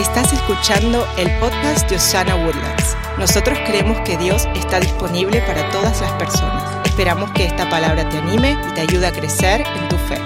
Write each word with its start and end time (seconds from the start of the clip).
Estás 0.00 0.32
escuchando 0.32 1.06
el 1.18 1.30
podcast 1.40 1.90
de 1.90 1.96
Osana 1.96 2.34
Woodlands. 2.34 2.96
Nosotros 3.18 3.58
creemos 3.66 4.00
que 4.00 4.16
Dios 4.16 4.48
está 4.54 4.80
disponible 4.80 5.42
para 5.42 5.68
todas 5.68 6.00
las 6.00 6.10
personas. 6.12 6.86
Esperamos 6.86 7.30
que 7.32 7.44
esta 7.44 7.68
palabra 7.68 8.08
te 8.08 8.16
anime 8.16 8.56
y 8.70 8.72
te 8.72 8.80
ayude 8.80 9.06
a 9.06 9.12
crecer 9.12 9.60
en 9.60 9.88
tu 9.90 9.96
fe. 9.98 10.16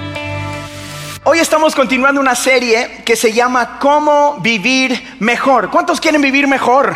Hoy 1.24 1.40
estamos 1.40 1.74
continuando 1.74 2.20
una 2.20 2.36
serie 2.36 3.02
que 3.04 3.16
se 3.16 3.32
llama 3.32 3.80
Cómo 3.80 4.38
vivir 4.40 5.16
mejor. 5.18 5.70
¿Cuántos 5.70 6.00
quieren 6.00 6.22
vivir 6.22 6.46
mejor? 6.46 6.94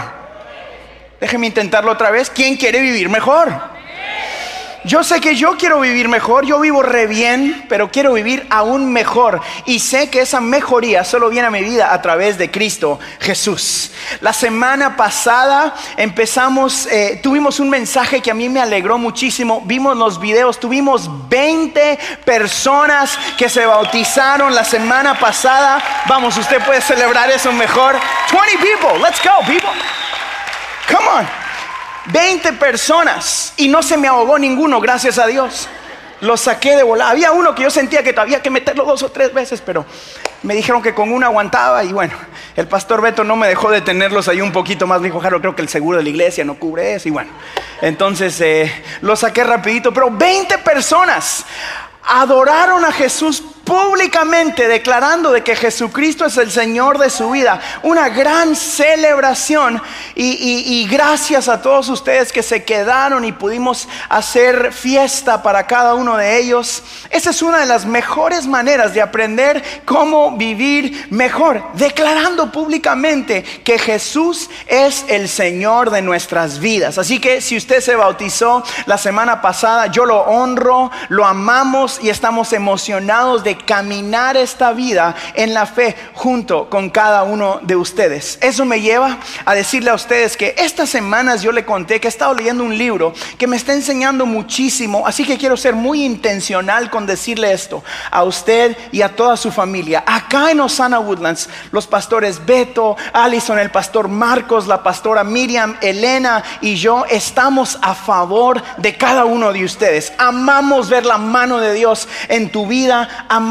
Déjenme 1.21 1.49
intentarlo 1.49 1.91
otra 1.91 2.13
vez. 2.13 2.31
¿Quién 2.31 2.57
quiere 2.57 2.81
vivir 2.81 3.09
mejor? 3.09 3.53
Yo 4.85 5.03
sé 5.03 5.21
que 5.21 5.35
yo 5.35 5.57
quiero 5.57 5.81
vivir 5.81 6.09
mejor, 6.09 6.47
yo 6.47 6.61
vivo 6.61 6.83
re 6.83 7.09
bien, 7.09 7.67
pero 7.69 7.91
quiero 7.91 8.13
vivir 8.13 8.47
aún 8.49 8.93
mejor. 8.93 9.41
Y 9.67 9.81
sé 9.81 10.09
que 10.09 10.21
esa 10.21 10.41
mejoría 10.41 11.03
solo 11.03 11.31
viene 11.31 11.49
a 11.49 11.51
mi 11.51 11.63
vida 11.63 11.93
a 11.93 12.01
través 12.01 12.39
de 12.39 12.51
Cristo 12.51 13.01
Jesús. 13.19 13.91
La 14.21 14.33
semana 14.33 14.97
pasada 14.97 15.75
empezamos, 15.97 16.87
eh, 16.87 17.19
tuvimos 17.23 17.59
un 17.59 17.71
mensaje 17.71 18.21
que 18.21 18.31
a 18.31 18.35
mí 18.35 18.49
me 18.49 18.61
alegró 18.61 18.99
muchísimo. 18.99 19.63
Vimos 19.65 19.97
los 19.97 20.21
videos, 20.21 20.61
tuvimos 20.61 21.11
20 21.29 21.99
personas 22.25 23.19
que 23.37 23.49
se 23.49 23.67
bautizaron 23.67 24.55
la 24.55 24.65
semana 24.65 25.19
pasada. 25.19 25.83
Vamos, 26.07 26.37
usted 26.37 26.65
puede 26.65 26.81
celebrar 26.81 27.29
eso 27.31 27.53
mejor. 27.53 27.97
20 28.31 28.59
people, 28.59 28.99
let's 29.03 29.21
go, 29.25 29.45
people. 29.45 29.71
Come 30.89 31.09
on. 31.09 31.48
20 32.13 32.55
personas 32.55 33.53
y 33.57 33.69
no 33.69 33.83
se 33.83 33.97
me 33.97 34.09
ahogó 34.09 34.39
ninguno, 34.39 34.81
gracias 34.81 35.19
a 35.19 35.27
Dios. 35.27 35.69
Lo 36.21 36.37
saqué 36.37 36.75
de 36.75 36.83
volar. 36.83 37.13
Había 37.13 37.31
uno 37.31 37.55
que 37.55 37.63
yo 37.63 37.71
sentía 37.71 38.03
que 38.03 38.13
había 38.19 38.43
que 38.43 38.51
meterlo 38.51 38.85
dos 38.85 39.03
o 39.05 39.11
tres 39.11 39.33
veces, 39.33 39.63
pero 39.65 39.87
me 40.43 40.55
dijeron 40.55 40.83
que 40.83 40.93
con 40.93 41.13
una 41.13 41.27
aguantaba 41.27 41.85
y 41.85 41.93
bueno, 41.93 42.15
el 42.57 42.67
pastor 42.67 43.01
Beto 43.01 43.23
no 43.23 43.37
me 43.37 43.47
dejó 43.47 43.71
de 43.71 43.83
tenerlos 43.83 44.27
ahí 44.27 44.41
un 44.41 44.51
poquito 44.51 44.87
más. 44.87 45.01
Me 45.01 45.09
dijo, 45.09 45.21
Jaro, 45.21 45.41
creo 45.41 45.55
que 45.55 45.63
el 45.63 45.69
seguro 45.69 45.99
de 45.99 46.05
la 46.05 46.11
iglesia 46.11 46.45
no 46.45 46.59
cubre 46.59 46.95
eso 46.95 47.09
y 47.09 47.13
bueno. 47.13 47.31
Entonces 47.81 48.41
eh, 48.41 48.85
lo 49.01 49.15
saqué 49.15 49.45
rapidito, 49.45 49.93
pero 49.93 50.11
20 50.11 50.59
personas 50.59 51.45
adoraron 52.03 52.85
a 52.85 52.91
Jesús 52.91 53.45
públicamente 53.69 54.67
declarando 54.67 55.31
de 55.31 55.45
que 55.45 55.55
Jesucristo 55.55 56.25
es 56.25 56.39
el 56.39 56.51
Señor 56.51 56.97
de 56.97 57.11
su 57.11 57.31
vida. 57.31 57.61
Una 57.83 58.09
gran 58.09 58.57
celebración 58.57 59.83
y, 60.15 60.89
gracias 60.91 61.49
a 61.49 61.61
todos 61.61 61.91
ustedes 61.91 62.33
que 62.33 62.43
se 62.43 62.65
quedaron 62.65 63.27
y 63.27 63.33
pudimos 63.33 63.87
hacer 64.09 64.73
fiesta 64.73 65.43
para 65.43 65.67
cada 65.67 65.95
uno 65.95 66.17
de 66.17 66.39
ellos. 66.39 66.83
Esa 67.11 67.29
es 67.29 67.43
una 67.43 67.59
de 67.59 67.67
las 67.67 67.85
mejores 67.85 68.47
maneras 68.47 68.95
de 68.95 69.03
aprender 69.03 69.63
cómo 69.85 70.39
vivir 70.39 71.07
mejor, 71.11 71.63
declarando 71.75 72.51
públicamente 72.51 73.43
que 73.43 73.79
Jesús 73.79 74.49
es 74.67 75.05
el 75.09 75.29
Señor 75.29 75.91
de 75.91 76.01
nuestras 76.01 76.59
vidas. 76.59 76.97
Así 76.97 77.21
que 77.21 77.43
si 77.43 77.59
usted 77.59 77.83
se 77.83 77.97
bautizó 77.97 78.65
la 78.87 78.97
semana 78.97 79.43
pasada, 79.43 79.89
yo 79.89 80.07
lo 80.07 80.21
honro, 80.21 80.91
lo 81.11 81.27
amamos 81.27 82.01
y 82.03 82.09
estamos 82.09 82.55
emocionados 82.55 83.45
de 83.45 83.58
caminar 83.65 84.37
esta 84.37 84.73
vida 84.73 85.15
en 85.35 85.55
la 85.55 85.67
fe 85.67 85.97
junto 86.15 86.69
con 86.71 86.91
cada 86.91 87.23
uno 87.23 87.61
de 87.63 87.77
ustedes. 87.77 88.39
Eso 88.41 88.65
me 88.65 88.81
lleva 88.81 89.19
a 89.45 89.55
decirle 89.55 89.91
a 89.91 89.95
ustedes 89.95 90.37
que 90.37 90.55
estas 90.59 90.89
semanas 90.89 91.43
yo 91.43 91.53
le 91.53 91.65
conté 91.65 92.01
que 92.01 92.09
he 92.09 92.11
estado 92.11 92.35
leyendo 92.35 92.65
un 92.65 92.77
libro 92.77 93.13
que 93.37 93.47
me 93.47 93.57
está 93.57 93.73
enseñando 93.73 94.27
muchísimo, 94.27 95.07
así 95.07 95.25
que 95.25 95.39
quiero 95.39 95.57
ser 95.57 95.75
muy 95.75 96.05
intencional 96.05 96.91
con 96.91 97.07
decirle 97.07 97.53
esto 97.53 97.83
a 98.11 98.25
usted 98.25 98.77
y 98.93 99.03
a 99.03 99.15
toda 99.15 99.37
su 99.37 99.51
familia. 99.51 100.05
Acá 100.07 100.51
en 100.51 100.61
Osana 100.61 101.01
Woodlands, 101.01 101.49
los 101.73 101.87
pastores 101.87 102.45
Beto, 102.45 102.97
Allison, 103.13 103.59
el 103.59 103.71
pastor 103.71 104.09
Marcos, 104.09 104.67
la 104.67 104.83
pastora 104.83 105.25
Miriam, 105.25 105.77
Elena 105.81 106.43
y 106.61 106.77
yo 106.77 107.05
estamos 107.07 107.79
a 107.83 107.95
favor 107.95 108.63
de 108.77 108.97
cada 108.97 109.25
uno 109.25 109.53
de 109.53 109.65
ustedes. 109.65 110.13
Amamos 110.19 110.89
ver 110.89 111.07
la 111.07 111.19
mano 111.19 111.59
de 111.59 111.75
Dios 111.75 112.09
en 112.29 112.51
tu 112.51 112.67
vida, 112.67 113.27
amamos 113.29 113.48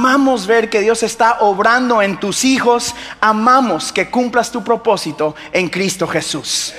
ver 0.47 0.69
que 0.69 0.81
Dios 0.81 1.03
está 1.03 1.39
obrando 1.41 2.01
en 2.01 2.19
tus 2.19 2.43
hijos, 2.43 2.95
amamos 3.21 3.91
que 3.91 4.09
cumplas 4.09 4.51
tu 4.51 4.63
propósito 4.63 5.35
en 5.51 5.69
Cristo 5.69 6.07
Jesús. 6.07 6.73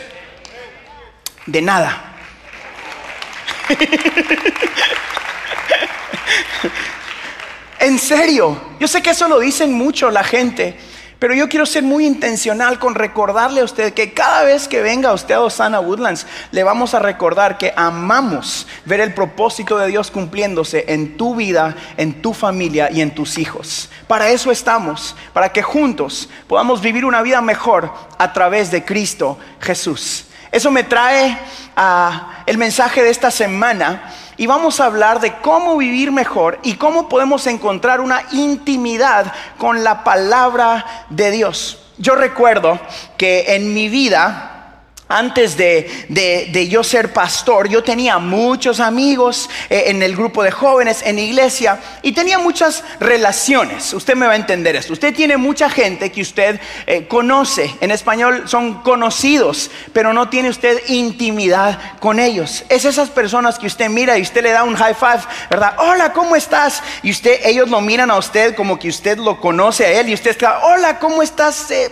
De 1.47 1.63
nada. 1.63 2.05
en 7.81 7.99
serio, 7.99 8.61
yo 8.79 8.89
sé 8.89 9.03
que 9.03 9.11
eso 9.11 9.29
lo 9.29 9.39
dicen 9.41 9.73
mucho 9.73 10.11
la 10.11 10.25
gente. 10.25 10.79
Pero 11.19 11.35
yo 11.35 11.49
quiero 11.49 11.67
ser 11.67 11.83
muy 11.83 12.07
intencional 12.07 12.79
con 12.79 12.95
recordarle 12.95 13.61
a 13.61 13.65
usted 13.65 13.93
que 13.93 14.13
cada 14.13 14.45
vez 14.45 14.69
que 14.69 14.83
venga 14.83 15.13
usted 15.13 15.35
a 15.35 15.41
Osana 15.41 15.81
Woodlands, 15.81 16.27
le 16.53 16.63
vamos 16.63 16.95
a 16.95 17.01
recordar 17.01 17.59
que 17.59 17.73
amamos 17.77 18.69
ver 18.85 19.01
el 19.01 19.15
propósito 19.15 19.79
de 19.79 19.89
Dios 19.89 20.13
cumpliéndose 20.13 20.85
en 20.87 21.17
tu 21.17 21.35
vida, 21.35 21.75
en 21.97 22.23
tu 22.23 22.33
familia 22.35 22.89
y 22.93 23.01
en 23.01 23.13
tus 23.13 23.37
hijos. 23.39 23.91
Para 24.07 24.29
eso 24.29 24.53
estamos, 24.53 25.17
para 25.33 25.53
que 25.53 25.63
juntos 25.63 26.29
podamos 26.47 26.81
vivir 26.81 27.05
una 27.05 27.23
vida 27.23 27.41
mejor 27.41 27.93
a 28.17 28.33
través 28.33 28.71
de 28.71 28.85
Cristo 28.85 29.39
Jesús. 29.61 30.27
Eso 30.53 30.71
me 30.71 30.85
trae 30.85 31.37
a 31.75 32.45
el 32.47 32.59
mensaje 32.59 33.03
de 33.03 33.11
esta 33.11 33.33
semana 33.33 34.15
y 34.39 34.47
vamos 34.47 34.81
a 34.81 34.87
hablar 34.87 35.21
de 35.21 35.35
cómo 35.41 35.77
vivir 35.77 36.13
mejor 36.13 36.59
y 36.63 36.75
cómo 36.75 37.09
podemos 37.09 37.47
encontrar 37.47 38.01
una 38.01 38.23
intimidad 38.33 39.33
con 39.59 39.85
la 39.85 40.05
palabra 40.05 40.87
de 41.11 41.31
Dios. 41.33 41.79
Yo 41.99 42.15
recuerdo 42.15 42.79
que 43.17 43.57
en 43.57 43.75
mi 43.75 43.89
vida 43.89 44.58
antes 45.09 45.57
de, 45.57 46.69
yo 46.71 46.85
ser 46.85 47.13
pastor, 47.13 47.69
yo 47.69 47.83
tenía 47.83 48.19
muchos 48.19 48.79
amigos 48.79 49.49
eh, 49.71 49.85
en 49.87 50.03
el 50.03 50.15
grupo 50.15 50.43
de 50.43 50.51
jóvenes, 50.51 51.03
en 51.03 51.19
iglesia, 51.19 51.81
y 52.03 52.13
tenía 52.13 52.39
muchas 52.39 52.85
relaciones. 53.01 53.93
Usted 53.95 54.15
me 54.15 54.27
va 54.27 54.33
a 54.33 54.37
entender 54.37 54.77
esto. 54.77 54.93
Usted 54.93 55.15
tiene 55.15 55.37
mucha 55.37 55.71
gente 55.71 56.13
que 56.13 56.21
usted 56.21 56.61
eh, 56.87 57.07
conoce. 57.07 57.75
En 57.81 57.91
español 57.91 58.45
son 58.47 58.83
conocidos, 58.83 59.71
pero 59.93 60.13
no 60.13 60.29
tiene 60.29 60.51
usted 60.51 60.79
intimidad 60.89 61.79
con 62.01 62.21
ellos. 62.21 62.65
Es 62.69 62.85
esas 62.85 63.09
personas 63.09 63.59
que 63.59 63.67
usted 63.67 63.89
mira 63.89 64.19
y 64.19 64.23
usted 64.23 64.43
le 64.43 64.53
da 64.53 64.65
un 64.65 64.77
high 64.77 64.95
five, 64.95 65.21
¿verdad? 65.49 65.75
Hola, 65.79 66.13
¿cómo 66.13 66.37
estás? 66.37 66.83
Y 67.03 67.11
usted, 67.11 67.41
ellos 67.45 67.71
lo 67.71 67.81
miran 67.81 68.11
a 68.11 68.19
usted 68.19 68.55
como 68.55 68.79
que 68.79 68.89
usted 68.89 69.17
lo 69.19 69.41
conoce 69.41 69.87
a 69.87 70.01
él 70.01 70.11
y 70.11 70.15
usted 70.15 70.31
está, 70.31 70.67
hola, 70.67 70.99
¿cómo 70.99 71.23
estás? 71.23 71.71
Eh, 71.71 71.91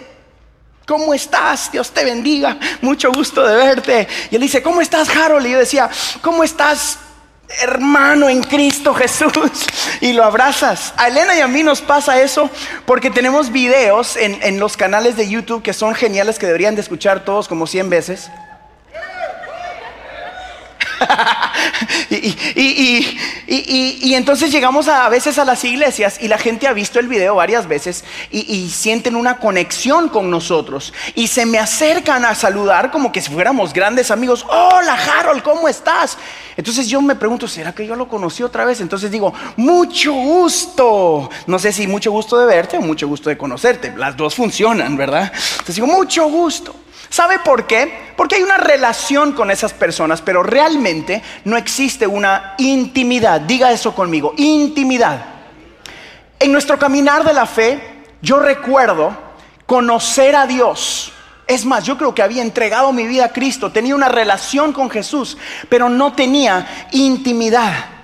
¿Cómo 0.87 1.13
estás? 1.13 1.73
Dios 1.73 1.91
te 1.91 2.05
bendiga. 2.05 2.59
Mucho 2.81 3.11
gusto 3.11 3.45
de 3.45 3.57
verte. 3.57 4.07
Y 4.31 4.37
él 4.37 4.41
dice, 4.41 4.63
¿cómo 4.63 4.81
estás, 4.81 5.09
Harold? 5.09 5.45
Y 5.47 5.51
yo 5.51 5.59
decía, 5.59 5.91
¿cómo 6.23 6.45
estás, 6.45 6.99
hermano 7.61 8.29
en 8.29 8.45
Cristo 8.45 8.95
Jesús? 8.95 9.67
Y 10.01 10.13
lo 10.13 10.23
abrazas. 10.23 10.95
A 10.97 11.09
Elena 11.09 11.37
y 11.37 11.41
a 11.41 11.49
mí 11.49 11.65
nos 11.65 11.81
pasa 11.81 12.21
eso 12.23 12.49
porque 12.85 13.11
tenemos 13.11 13.51
videos 13.51 14.17
en, 14.17 14.39
en 14.43 14.61
los 14.61 14.77
canales 14.77 15.17
de 15.17 15.29
YouTube 15.29 15.63
que 15.63 15.73
son 15.73 15.93
geniales 15.95 16.39
que 16.39 16.47
deberían 16.47 16.77
de 16.77 16.83
escuchar 16.83 17.25
todos 17.25 17.49
como 17.49 17.67
100 17.67 17.91
veces. 17.91 18.31
y, 22.11 24.15
entonces 24.15 24.51
llegamos 24.51 24.89
a, 24.89 25.09
veces 25.09 25.39
a 25.39 25.45
las 25.45 25.65
iglesias 25.65 26.19
y 26.21 26.29
la 26.29 26.39
gente 26.39 26.67
ha 26.67 26.73
visto 26.73 26.99
el 26.99 27.09
video 27.09 27.35
varias 27.35 27.69
veces 27.69 28.05
y, 28.31 28.69
sienten 28.71 29.17
una 29.17 29.39
conexión 29.39 30.09
con 30.09 30.31
nosotros 30.31 30.93
y 31.15 31.29
se 31.29 31.47
me 31.47 31.59
acercan 31.59 32.25
a 32.25 32.35
saludar 32.35 32.91
como 32.91 33.13
que 33.13 33.21
si 33.21 33.31
fuéramos 33.31 33.73
grandes 33.73 34.11
amigos. 34.11 34.45
Hola 34.49 34.95
Harold, 34.95 35.43
¿cómo 35.43 35.69
estás? 35.69 36.19
Entonces 36.57 36.89
yo 36.89 37.03
me 37.03 37.15
pregunto, 37.15 37.47
¿será 37.47 37.75
que 37.75 37.87
yo 37.87 37.97
lo 37.97 38.09
conocí 38.09 38.43
otra 38.43 38.65
vez? 38.65 38.81
Entonces 38.81 39.11
digo, 39.11 39.33
mucho 39.57 40.13
gusto. 40.13 41.29
No 41.47 41.59
sé 41.59 41.73
si 41.73 41.87
mucho 41.87 42.11
gusto 42.11 42.39
de 42.39 42.47
verte 42.47 42.79
o 42.79 42.81
mucho 42.81 43.07
gusto 43.07 43.29
de 43.29 43.37
conocerte. 43.37 43.93
Las 43.97 44.17
dos 44.17 44.35
funcionan, 44.35 44.97
¿verdad? 44.97 45.31
Entonces 45.53 45.75
digo, 45.75 45.87
mucho 45.87 46.29
gusto. 46.29 46.75
¿Sabe 47.09 47.39
por 47.39 47.67
qué? 47.67 48.13
Porque 48.17 48.37
hay 48.37 48.43
una 48.43 48.57
relación 48.57 49.33
con 49.33 49.51
esas 49.51 49.73
personas, 49.73 50.23
pero 50.23 50.43
realmente 50.43 51.23
no 51.45 51.57
existe 51.57 52.07
una 52.07 52.55
intimidad. 52.59 53.41
Diga 53.41 53.73
eso 53.73 53.95
conmigo, 53.95 54.35
intimidad. 54.37 55.25
En 56.39 56.53
nuestro 56.53 56.79
caminar 56.79 57.25
de 57.25 57.33
la 57.33 57.47
fe, 57.47 58.05
yo 58.21 58.39
recuerdo 58.39 59.17
conocer 59.67 60.37
a 60.37 60.47
Dios. 60.47 61.13
Es 61.47 61.65
más, 61.65 61.85
yo 61.85 61.97
creo 61.97 62.15
que 62.15 62.23
había 62.23 62.43
entregado 62.43 62.93
mi 62.93 63.07
vida 63.07 63.27
a 63.27 63.33
Cristo, 63.33 63.71
tenía 63.71 63.95
una 63.95 64.09
relación 64.09 64.73
con 64.73 64.91
Jesús, 64.91 65.39
pero 65.69 65.89
no 65.89 66.13
tenía 66.13 66.89
intimidad. 66.93 67.96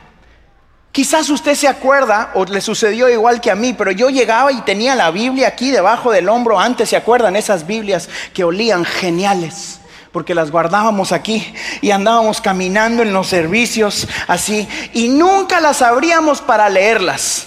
Quizás 0.92 1.30
usted 1.30 1.54
se 1.54 1.68
acuerda, 1.68 2.32
o 2.34 2.44
le 2.44 2.60
sucedió 2.60 3.08
igual 3.08 3.40
que 3.40 3.50
a 3.50 3.54
mí, 3.54 3.72
pero 3.72 3.90
yo 3.92 4.10
llegaba 4.10 4.52
y 4.52 4.60
tenía 4.60 4.94
la 4.94 5.10
Biblia 5.10 5.48
aquí 5.48 5.70
debajo 5.70 6.12
del 6.12 6.28
hombro. 6.28 6.60
Antes 6.60 6.90
se 6.90 6.96
acuerdan 6.96 7.34
esas 7.34 7.66
Biblias 7.66 8.10
que 8.34 8.44
olían 8.44 8.84
geniales, 8.84 9.80
porque 10.12 10.34
las 10.34 10.50
guardábamos 10.50 11.12
aquí 11.12 11.54
y 11.80 11.92
andábamos 11.92 12.42
caminando 12.42 13.02
en 13.02 13.14
los 13.14 13.26
servicios 13.26 14.06
así, 14.28 14.68
y 14.92 15.08
nunca 15.08 15.60
las 15.60 15.80
abríamos 15.80 16.42
para 16.42 16.68
leerlas. 16.68 17.46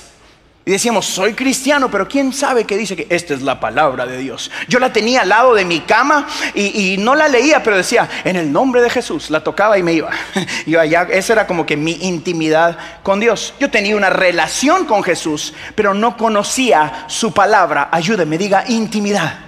Y 0.67 0.71
decíamos, 0.71 1.05
soy 1.05 1.33
cristiano, 1.35 1.91
pero 1.91 2.07
¿quién 2.07 2.33
sabe 2.33 2.65
qué 2.65 2.75
dice 2.75 2.95
que 2.95 3.05
esta 3.11 3.35
es 3.35 3.43
la 3.43 3.59
palabra 3.59 4.07
de 4.07 4.17
Dios? 4.17 4.49
Yo 4.67 4.79
la 4.79 4.91
tenía 4.91 5.21
al 5.21 5.29
lado 5.29 5.53
de 5.53 5.63
mi 5.63 5.81
cama 5.81 6.25
y, 6.55 6.97
no 6.97 7.13
la 7.13 7.27
leía, 7.27 7.61
pero 7.61 7.77
decía, 7.77 8.09
en 8.23 8.35
el 8.35 8.51
nombre 8.51 8.81
de 8.81 8.89
Jesús, 8.89 9.29
la 9.29 9.43
tocaba 9.43 9.77
y 9.77 9.83
me 9.83 9.93
iba. 9.93 10.09
Yo 10.65 10.81
allá, 10.81 11.07
esa 11.11 11.33
era 11.33 11.45
como 11.45 11.67
que 11.67 11.77
mi 11.77 11.91
intimidad 12.01 12.79
con 13.03 13.19
Dios. 13.19 13.53
Yo 13.59 13.69
tenía 13.69 13.95
una 13.95 14.09
relación 14.09 14.85
con 14.85 15.03
Jesús, 15.03 15.53
pero 15.75 15.93
no 15.93 16.17
conocía 16.17 17.05
su 17.09 17.31
palabra. 17.31 17.89
Ayúdeme, 17.91 18.35
diga 18.39 18.63
intimidad. 18.67 19.44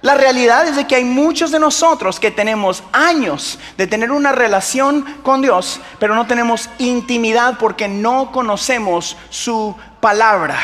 La 0.00 0.14
realidad 0.14 0.68
es 0.68 0.76
de 0.76 0.86
que 0.86 0.94
hay 0.94 1.04
muchos 1.04 1.50
de 1.50 1.58
nosotros 1.58 2.20
que 2.20 2.30
tenemos 2.30 2.84
años 2.92 3.58
de 3.76 3.88
tener 3.88 4.12
una 4.12 4.32
relación 4.32 5.04
con 5.22 5.42
Dios, 5.42 5.80
pero 5.98 6.14
no 6.14 6.26
tenemos 6.26 6.70
intimidad 6.78 7.58
porque 7.58 7.88
no 7.88 8.30
conocemos 8.30 9.16
su 9.30 9.74
palabra. 10.00 10.56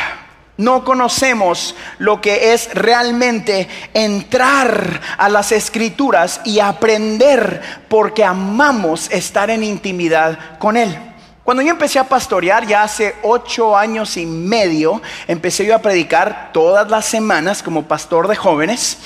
No 0.57 0.85
conocemos 0.85 1.75
lo 1.99 2.21
que 2.21 2.53
es 2.53 2.73
realmente 2.75 3.69
entrar 3.93 5.01
a 5.19 5.29
las 5.29 5.51
escrituras 5.51 6.41
y 6.45 6.61
aprender 6.61 7.61
porque 7.89 8.25
amamos 8.25 9.11
estar 9.11 9.51
en 9.51 9.65
intimidad 9.65 10.59
con 10.61 10.77
Él. 10.77 10.97
Cuando 11.45 11.63
yo 11.63 11.73
empecé 11.73 11.99
a 11.99 12.09
pastorear 12.09 12.67
ya 12.67 12.83
hace 12.83 13.17
ocho 13.21 13.77
años 13.77 14.17
y 14.17 14.25
medio, 14.25 15.03
empecé 15.29 15.67
yo 15.67 15.75
a 15.75 15.79
predicar 15.79 16.53
todas 16.55 16.91
las 16.91 17.05
semanas 17.05 17.63
como 17.63 17.83
pastor 17.83 18.29
de 18.29 18.35
jóvenes. 18.35 18.97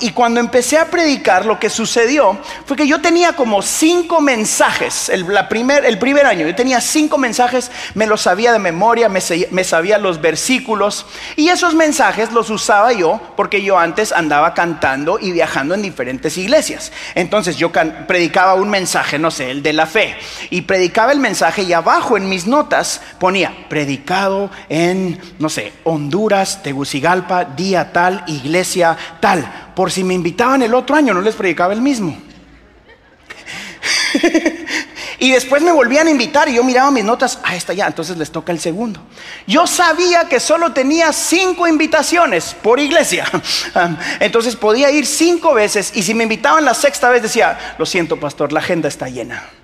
y 0.00 0.12
cuando 0.12 0.40
empecé 0.40 0.78
a 0.78 0.86
predicar, 0.86 1.44
lo 1.44 1.60
que 1.60 1.68
sucedió 1.68 2.38
fue 2.64 2.74
que 2.74 2.88
yo 2.88 3.02
tenía 3.02 3.34
como 3.34 3.60
cinco 3.60 4.22
mensajes. 4.22 5.10
El, 5.10 5.26
primer, 5.50 5.84
el 5.84 5.98
primer 5.98 6.24
año, 6.24 6.46
yo 6.46 6.54
tenía 6.54 6.80
cinco 6.80 7.18
mensajes, 7.18 7.70
me 7.92 8.06
los 8.06 8.22
sabía 8.22 8.50
de 8.50 8.58
memoria, 8.58 9.10
me, 9.10 9.20
me 9.50 9.62
sabía 9.62 9.98
los 9.98 10.22
versículos. 10.22 11.04
Y 11.36 11.50
esos 11.50 11.74
mensajes 11.74 12.32
los 12.32 12.48
usaba 12.48 12.94
yo 12.94 13.20
porque 13.36 13.62
yo 13.62 13.78
antes 13.78 14.12
andaba 14.12 14.54
cantando 14.54 15.18
y 15.20 15.32
viajando 15.32 15.74
en 15.74 15.82
diferentes 15.82 16.38
iglesias. 16.38 16.92
Entonces 17.14 17.58
yo 17.58 17.70
predicaba 18.06 18.54
un 18.54 18.70
mensaje, 18.70 19.18
no 19.18 19.30
sé, 19.30 19.50
el 19.50 19.62
de 19.62 19.74
la 19.74 19.84
fe. 19.84 20.16
Y 20.48 20.62
predicaba 20.62 21.12
el 21.12 21.20
mensaje 21.20 21.57
y 21.62 21.72
abajo 21.72 22.16
en 22.16 22.28
mis 22.28 22.46
notas 22.46 23.00
ponía 23.18 23.66
predicado 23.68 24.50
en, 24.68 25.20
no 25.38 25.48
sé, 25.48 25.72
Honduras, 25.84 26.62
Tegucigalpa, 26.62 27.44
día 27.44 27.92
tal, 27.92 28.24
iglesia 28.26 28.96
tal. 29.20 29.72
Por 29.74 29.90
si 29.90 30.04
me 30.04 30.14
invitaban 30.14 30.62
el 30.62 30.74
otro 30.74 30.96
año, 30.96 31.14
no 31.14 31.20
les 31.20 31.34
predicaba 31.34 31.72
el 31.72 31.80
mismo. 31.80 32.16
y 35.18 35.32
después 35.32 35.62
me 35.62 35.72
volvían 35.72 36.06
a 36.06 36.10
invitar 36.10 36.48
y 36.48 36.54
yo 36.54 36.64
miraba 36.64 36.90
mis 36.90 37.04
notas, 37.04 37.38
ah, 37.42 37.56
está 37.56 37.72
ya, 37.72 37.86
entonces 37.86 38.16
les 38.16 38.30
toca 38.30 38.52
el 38.52 38.60
segundo. 38.60 39.00
Yo 39.46 39.66
sabía 39.66 40.28
que 40.28 40.40
solo 40.40 40.72
tenía 40.72 41.12
cinco 41.12 41.66
invitaciones 41.66 42.56
por 42.62 42.80
iglesia. 42.80 43.26
entonces 44.20 44.56
podía 44.56 44.90
ir 44.90 45.06
cinco 45.06 45.54
veces 45.54 45.92
y 45.94 46.02
si 46.02 46.14
me 46.14 46.24
invitaban 46.24 46.64
la 46.64 46.74
sexta 46.74 47.10
vez 47.10 47.22
decía, 47.22 47.76
lo 47.78 47.86
siento 47.86 48.18
pastor, 48.18 48.52
la 48.52 48.60
agenda 48.60 48.88
está 48.88 49.08
llena. 49.08 49.57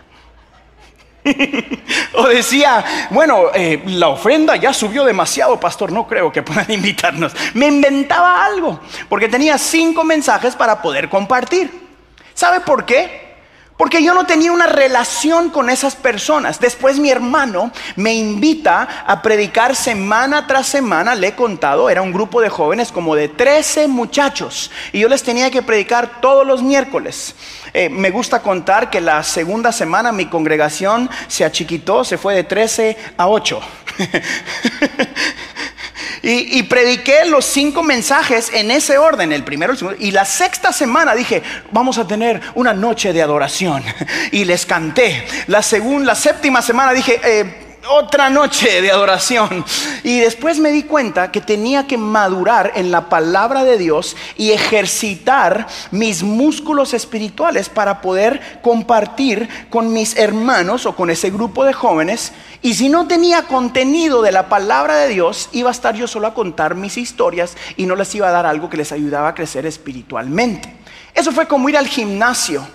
o 2.15 2.29
decía, 2.29 3.09
bueno, 3.11 3.47
eh, 3.55 3.83
la 3.87 4.09
ofrenda 4.09 4.57
ya 4.57 4.73
subió 4.73 5.05
demasiado, 5.05 5.59
pastor, 5.59 5.91
no 5.93 6.07
creo 6.07 6.31
que 6.31 6.43
puedan 6.43 6.67
invitarnos. 6.71 7.33
Me 7.55 7.67
inventaba 7.67 8.45
algo, 8.45 8.81
porque 9.09 9.29
tenía 9.29 9.59
cinco 9.59 10.05
mensajes 10.05 10.55
para 10.55 10.81
poder 10.83 11.09
compartir. 11.09 11.71
¿Sabe 12.35 12.61
por 12.61 12.85
qué? 12.85 13.34
Porque 13.77 14.05
yo 14.05 14.15
no 14.15 14.25
tenía 14.25 14.53
una 14.53 14.67
relación 14.67 15.51
con 15.51 15.69
esas 15.69 15.97
personas. 15.97 16.61
Después 16.61 17.01
mi 17.01 17.11
hermano 17.11 17.73
me 17.97 18.15
invita 18.15 19.05
a 19.05 19.21
predicar 19.21 19.75
semana 19.75 20.47
tras 20.47 20.67
semana, 20.67 21.17
le 21.17 21.29
he 21.29 21.35
contado, 21.35 21.91
era 21.91 22.01
un 22.01 22.13
grupo 22.13 22.41
de 22.41 22.49
jóvenes 22.49 22.93
como 22.93 23.17
de 23.17 23.29
13 23.29 23.89
muchachos 23.89 24.71
y 24.93 25.01
yo 25.01 25.09
les 25.09 25.25
tenía 25.25 25.51
que 25.51 25.63
predicar 25.63 26.21
todos 26.21 26.47
los 26.47 26.63
miércoles. 26.63 27.35
Eh, 27.73 27.89
me 27.89 28.11
gusta 28.11 28.43
contar 28.43 28.91
que 28.91 29.01
la 29.01 29.25
segunda 29.25 29.73
semana 29.73 30.13
mi 30.13 30.27
congregación 30.27 31.11
se 31.27 31.45
achiquitó, 31.45 32.05
se 32.05 32.17
fue 32.17 32.37
de 32.37 32.45
13 32.45 32.97
a 33.17 33.27
8. 33.27 33.61
Y, 36.23 36.63
prediqué 36.65 37.25
los 37.27 37.45
cinco 37.45 37.83
mensajes 37.83 38.51
en 38.53 38.71
ese 38.71 38.99
orden, 38.99 39.33
el 39.33 39.45
primero, 39.45 39.73
el 39.73 39.79
segundo. 39.79 39.99
Y 40.01 40.11
la 40.11 40.25
sexta 40.25 40.73
semana 40.73 41.15
dije, 41.15 41.43
vamos 41.71 41.99
a 41.99 42.07
tener 42.07 42.41
una 42.55 42.73
noche 42.73 43.13
de 43.13 43.23
adoración. 43.23 43.83
Y 44.33 44.45
les 44.45 44.67
canté. 44.67 45.27
La 45.47 45.63
segunda, 45.63 46.07
la 46.07 46.15
séptima 46.15 46.63
semana 46.63 46.93
dije, 46.93 47.21
eh, 47.23 47.64
otra 47.89 48.31
noche 48.31 48.81
de 48.83 48.91
adoración. 48.91 49.65
Y 50.03 50.21
después 50.21 50.59
me 50.59 50.71
di 50.71 50.85
cuenta 50.85 51.31
que 51.31 51.41
tenía 51.41 51.87
que 51.87 51.99
madurar 51.99 52.73
en 52.75 52.91
la 52.91 53.09
palabra 53.09 53.65
de 53.65 53.79
Dios 53.79 54.17
y 54.37 54.53
ejercitar 54.53 55.67
mis 55.91 56.23
músculos 56.23 56.95
espirituales 56.95 57.69
para 57.69 58.01
poder 58.01 58.61
compartir 58.63 59.49
con 59.71 59.93
mis 59.93 60.17
hermanos 60.17 60.87
o 60.87 60.97
con 60.97 61.11
ese 61.11 61.31
grupo 61.31 61.65
de 61.65 61.73
jóvenes. 61.73 62.33
Y 62.63 62.75
si 62.75 62.89
no 62.89 63.07
tenía 63.07 63.43
contenido 63.43 64.23
de 64.23 64.33
la 64.33 64.49
palabra 64.49 64.97
de 64.97 65.09
Dios, 65.09 65.49
iba 65.53 65.69
a 65.69 65.73
estar 65.73 65.95
yo 65.95 66.07
solo 66.07 66.27
a 66.27 66.35
contar 66.35 66.75
mis 66.75 66.97
historias 66.97 67.57
y 67.77 67.87
no 67.87 67.97
les 67.97 68.15
iba 68.15 68.29
a 68.29 68.33
dar 68.33 68.47
algo 68.47 68.71
que 68.71 68.77
les 68.77 68.93
ayudaba 68.93 69.29
a 69.29 69.35
crecer 69.35 69.67
espiritualmente. 69.67 70.73
Eso 71.15 71.33
fue 71.33 71.47
como 71.47 71.69
ir 71.69 71.77
al 71.77 71.87
gimnasio. 71.87 72.67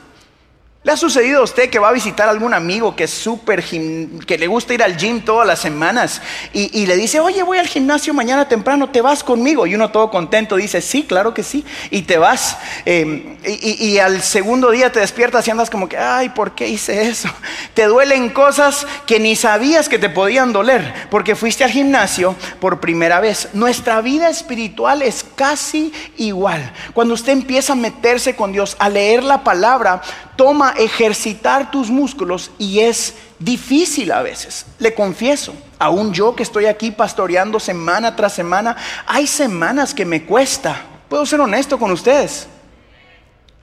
¿Le 0.81 0.93
ha 0.93 0.97
sucedido 0.97 1.41
a 1.41 1.43
usted 1.43 1.69
que 1.69 1.77
va 1.77 1.89
a 1.89 1.91
visitar 1.91 2.29
a 2.29 2.31
algún 2.31 2.53
amigo 2.53 2.95
que 2.95 3.03
es 3.03 3.09
súper, 3.09 3.61
que 3.61 4.37
le 4.37 4.47
gusta 4.47 4.73
ir 4.73 4.81
al 4.81 4.95
gym 4.95 5.19
todas 5.19 5.45
las 5.45 5.59
semanas 5.59 6.21
y, 6.53 6.85
le 6.85 6.95
dice, 6.95 7.19
oye, 7.19 7.43
voy 7.43 7.57
al 7.57 7.67
gimnasio 7.67 8.13
mañana 8.13 8.47
temprano, 8.47 8.89
¿te 8.89 9.01
vas 9.01 9.21
conmigo? 9.21 9.67
Y 9.67 9.75
uno 9.75 9.91
todo 9.91 10.09
contento 10.09 10.55
dice, 10.55 10.79
sí, 10.79 11.03
claro 11.03 11.33
que 11.33 11.43
sí, 11.43 11.65
y 11.91 12.03
te 12.03 12.17
vas. 12.17 12.57
Em, 12.85 13.35
y, 13.43 13.97
al 13.97 14.21
segundo 14.21 14.71
día 14.71 14.89
te 14.89 15.01
despiertas 15.01 15.45
y 15.45 15.51
andas 15.51 15.69
como 15.69 15.89
que, 15.89 15.97
ay, 15.97 16.29
¿por 16.29 16.55
qué 16.55 16.69
hice 16.69 17.09
eso? 17.09 17.27
Te 17.73 17.85
duelen 17.85 18.29
cosas 18.29 18.87
que 19.05 19.19
ni 19.19 19.35
sabías 19.35 19.89
que 19.89 19.99
te 19.99 20.09
podían 20.09 20.53
doler 20.53 21.07
porque 21.09 21.35
fuiste 21.35 21.63
al 21.63 21.71
gimnasio 21.71 22.35
por 22.59 22.79
primera 22.79 23.19
vez. 23.19 23.49
Nuestra 23.53 24.01
vida 24.01 24.29
espiritual 24.29 25.01
es 25.01 25.25
casi 25.35 25.93
igual. 26.17 26.73
Cuando 26.93 27.13
usted 27.13 27.33
empieza 27.33 27.73
a 27.73 27.75
meterse 27.77 28.35
con 28.35 28.51
Dios, 28.51 28.75
a 28.79 28.89
leer 28.89 29.23
la 29.23 29.43
palabra, 29.43 30.01
toma 30.39 30.73
ejercitar 30.77 31.69
tus 31.69 31.89
músculos 31.89 32.49
y 32.57 32.79
es 32.79 33.13
difícil 33.39 34.09
a 34.09 34.21
veces, 34.21 34.65
le 34.77 34.93
confieso. 34.93 35.53
Aún 35.77 36.13
yo 36.13 36.33
que 36.33 36.43
estoy 36.43 36.65
aquí 36.65 36.91
pastoreando 36.91 37.59
semana 37.59 38.15
tras 38.15 38.35
semana, 38.35 38.77
hay 39.05 39.27
semanas 39.27 39.93
que 39.93 40.05
me 40.05 40.23
cuesta. 40.23 40.81
Puedo 41.09 41.25
ser 41.25 41.41
honesto 41.41 41.77
con 41.77 41.91
ustedes. 41.91 42.47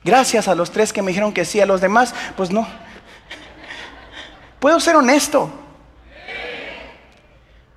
Gracias 0.03 0.47
a 0.47 0.53
los 0.53 0.69
tres 0.69 0.93
que 0.93 1.01
me 1.01 1.07
dijeron 1.07 1.33
que 1.33 1.45
sí, 1.45 1.59
a 1.59 1.65
los 1.65 1.81
demás, 1.81 2.13
pues 2.35 2.51
no. 2.51 2.67
Puedo 4.59 4.79
ser 4.79 4.97
honesto. 4.97 5.49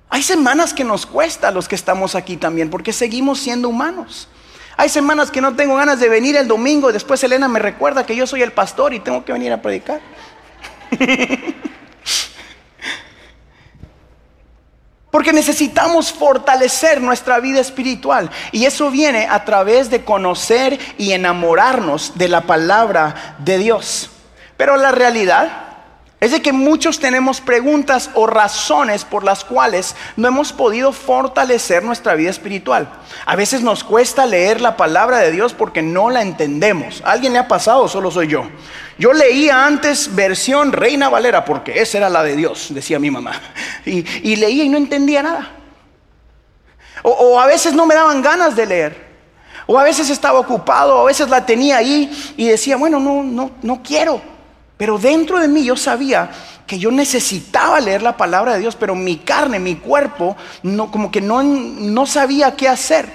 Hay 0.09 0.21
semanas 0.21 0.75
que 0.75 0.83
nos 0.83 1.07
cuesta 1.07 1.47
a 1.47 1.51
los 1.51 1.67
que 1.67 1.73
estamos 1.73 2.13
aquí 2.13 2.37
también, 2.37 2.69
porque 2.69 2.93
seguimos 2.93 3.39
siendo 3.39 3.67
humanos. 3.67 4.27
Hay 4.81 4.89
semanas 4.89 5.29
que 5.29 5.41
no 5.41 5.55
tengo 5.55 5.75
ganas 5.75 5.99
de 5.99 6.09
venir 6.09 6.35
el 6.35 6.47
domingo 6.47 6.91
después 6.91 7.23
Elena 7.23 7.47
me 7.47 7.59
recuerda 7.59 8.03
que 8.03 8.15
yo 8.15 8.25
soy 8.25 8.41
el 8.41 8.51
pastor 8.51 8.95
y 8.95 8.99
tengo 8.99 9.23
que 9.23 9.31
venir 9.31 9.53
a 9.53 9.61
predicar. 9.61 10.01
Porque 15.11 15.33
necesitamos 15.33 16.11
fortalecer 16.11 16.99
nuestra 16.99 17.39
vida 17.39 17.59
espiritual. 17.59 18.31
Y 18.51 18.65
eso 18.65 18.89
viene 18.89 19.27
a 19.29 19.45
través 19.45 19.91
de 19.91 20.03
conocer 20.03 20.79
y 20.97 21.11
enamorarnos 21.11 22.17
de 22.17 22.27
la 22.27 22.41
palabra 22.41 23.35
de 23.37 23.59
Dios. 23.59 24.09
Pero 24.57 24.77
la 24.77 24.91
realidad 24.91 25.70
es 26.21 26.29
de 26.29 26.41
que 26.43 26.53
muchos 26.53 26.99
tenemos 26.99 27.41
preguntas 27.41 28.11
o 28.13 28.27
razones 28.27 29.03
por 29.05 29.23
las 29.23 29.43
cuales 29.43 29.95
no 30.15 30.27
hemos 30.27 30.53
podido 30.53 30.93
fortalecer 30.93 31.83
nuestra 31.83 32.13
vida 32.13 32.29
espiritual. 32.29 32.87
A 33.25 33.35
veces 33.35 33.63
nos 33.63 33.83
cuesta 33.83 34.27
leer 34.27 34.61
la 34.61 34.77
palabra 34.77 35.17
de 35.17 35.31
Dios 35.31 35.55
porque 35.55 35.81
no 35.81 36.11
la 36.11 36.21
entendemos. 36.21 37.01
¿A 37.03 37.13
¿Alguien 37.13 37.33
le 37.33 37.39
ha 37.39 37.47
pasado 37.47 37.87
solo 37.87 38.11
soy 38.11 38.27
yo? 38.27 38.43
Yo 38.99 39.13
leía 39.13 39.65
antes 39.65 40.13
versión 40.13 40.71
Reina 40.71 41.09
Valera 41.09 41.43
porque 41.43 41.81
esa 41.81 41.97
era 41.97 42.07
la 42.07 42.21
de 42.21 42.35
Dios, 42.35 42.67
decía 42.69 42.99
mi 42.99 43.09
mamá. 43.09 43.41
Y, 43.83 44.35
leía 44.35 44.63
y 44.63 44.69
no 44.69 44.77
entendía 44.77 45.23
nada. 45.23 45.51
O, 47.01 47.09
o 47.09 47.39
a 47.39 47.47
veces 47.47 47.73
no 47.73 47.87
me 47.87 47.95
daban 47.95 48.21
ganas 48.21 48.55
de 48.55 48.67
leer. 48.67 49.11
O 49.65 49.79
a 49.79 49.83
veces 49.83 50.07
estaba 50.11 50.37
ocupado, 50.37 50.97
o 50.97 51.01
a 51.01 51.05
veces 51.05 51.29
la 51.29 51.47
tenía 51.47 51.77
ahí 51.77 52.35
y 52.37 52.47
decía, 52.47 52.77
bueno, 52.77 52.99
no, 52.99 53.23
no, 53.23 53.49
no 53.63 53.81
quiero. 53.81 54.21
Pero 54.81 54.97
dentro 54.97 55.37
de 55.37 55.47
mí 55.47 55.63
yo 55.63 55.77
sabía 55.77 56.31
que 56.65 56.79
yo 56.79 56.89
necesitaba 56.89 57.79
leer 57.79 58.01
la 58.01 58.17
palabra 58.17 58.53
de 58.53 58.61
Dios, 58.61 58.75
pero 58.75 58.95
mi 58.95 59.17
carne, 59.17 59.59
mi 59.59 59.75
cuerpo, 59.75 60.35
no, 60.63 60.89
como 60.89 61.11
que 61.11 61.21
no, 61.21 61.43
no 61.43 62.07
sabía 62.07 62.55
qué 62.55 62.67
hacer. 62.67 63.07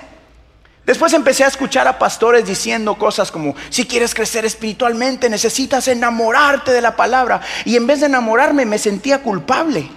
Después 0.85 1.13
empecé 1.13 1.43
a 1.43 1.49
escuchar 1.49 1.89
a 1.89 1.99
pastores 1.99 2.47
diciendo 2.47 2.95
cosas 2.95 3.33
como, 3.33 3.57
si 3.69 3.85
quieres 3.85 4.15
crecer 4.15 4.45
espiritualmente, 4.45 5.29
necesitas 5.29 5.89
enamorarte 5.89 6.71
de 6.71 6.81
la 6.81 6.95
palabra. 6.95 7.41
Y 7.65 7.75
en 7.75 7.89
vez 7.89 7.99
de 7.99 8.07
enamorarme, 8.07 8.65
me 8.65 8.79
sentía 8.79 9.21
culpable. 9.21 9.91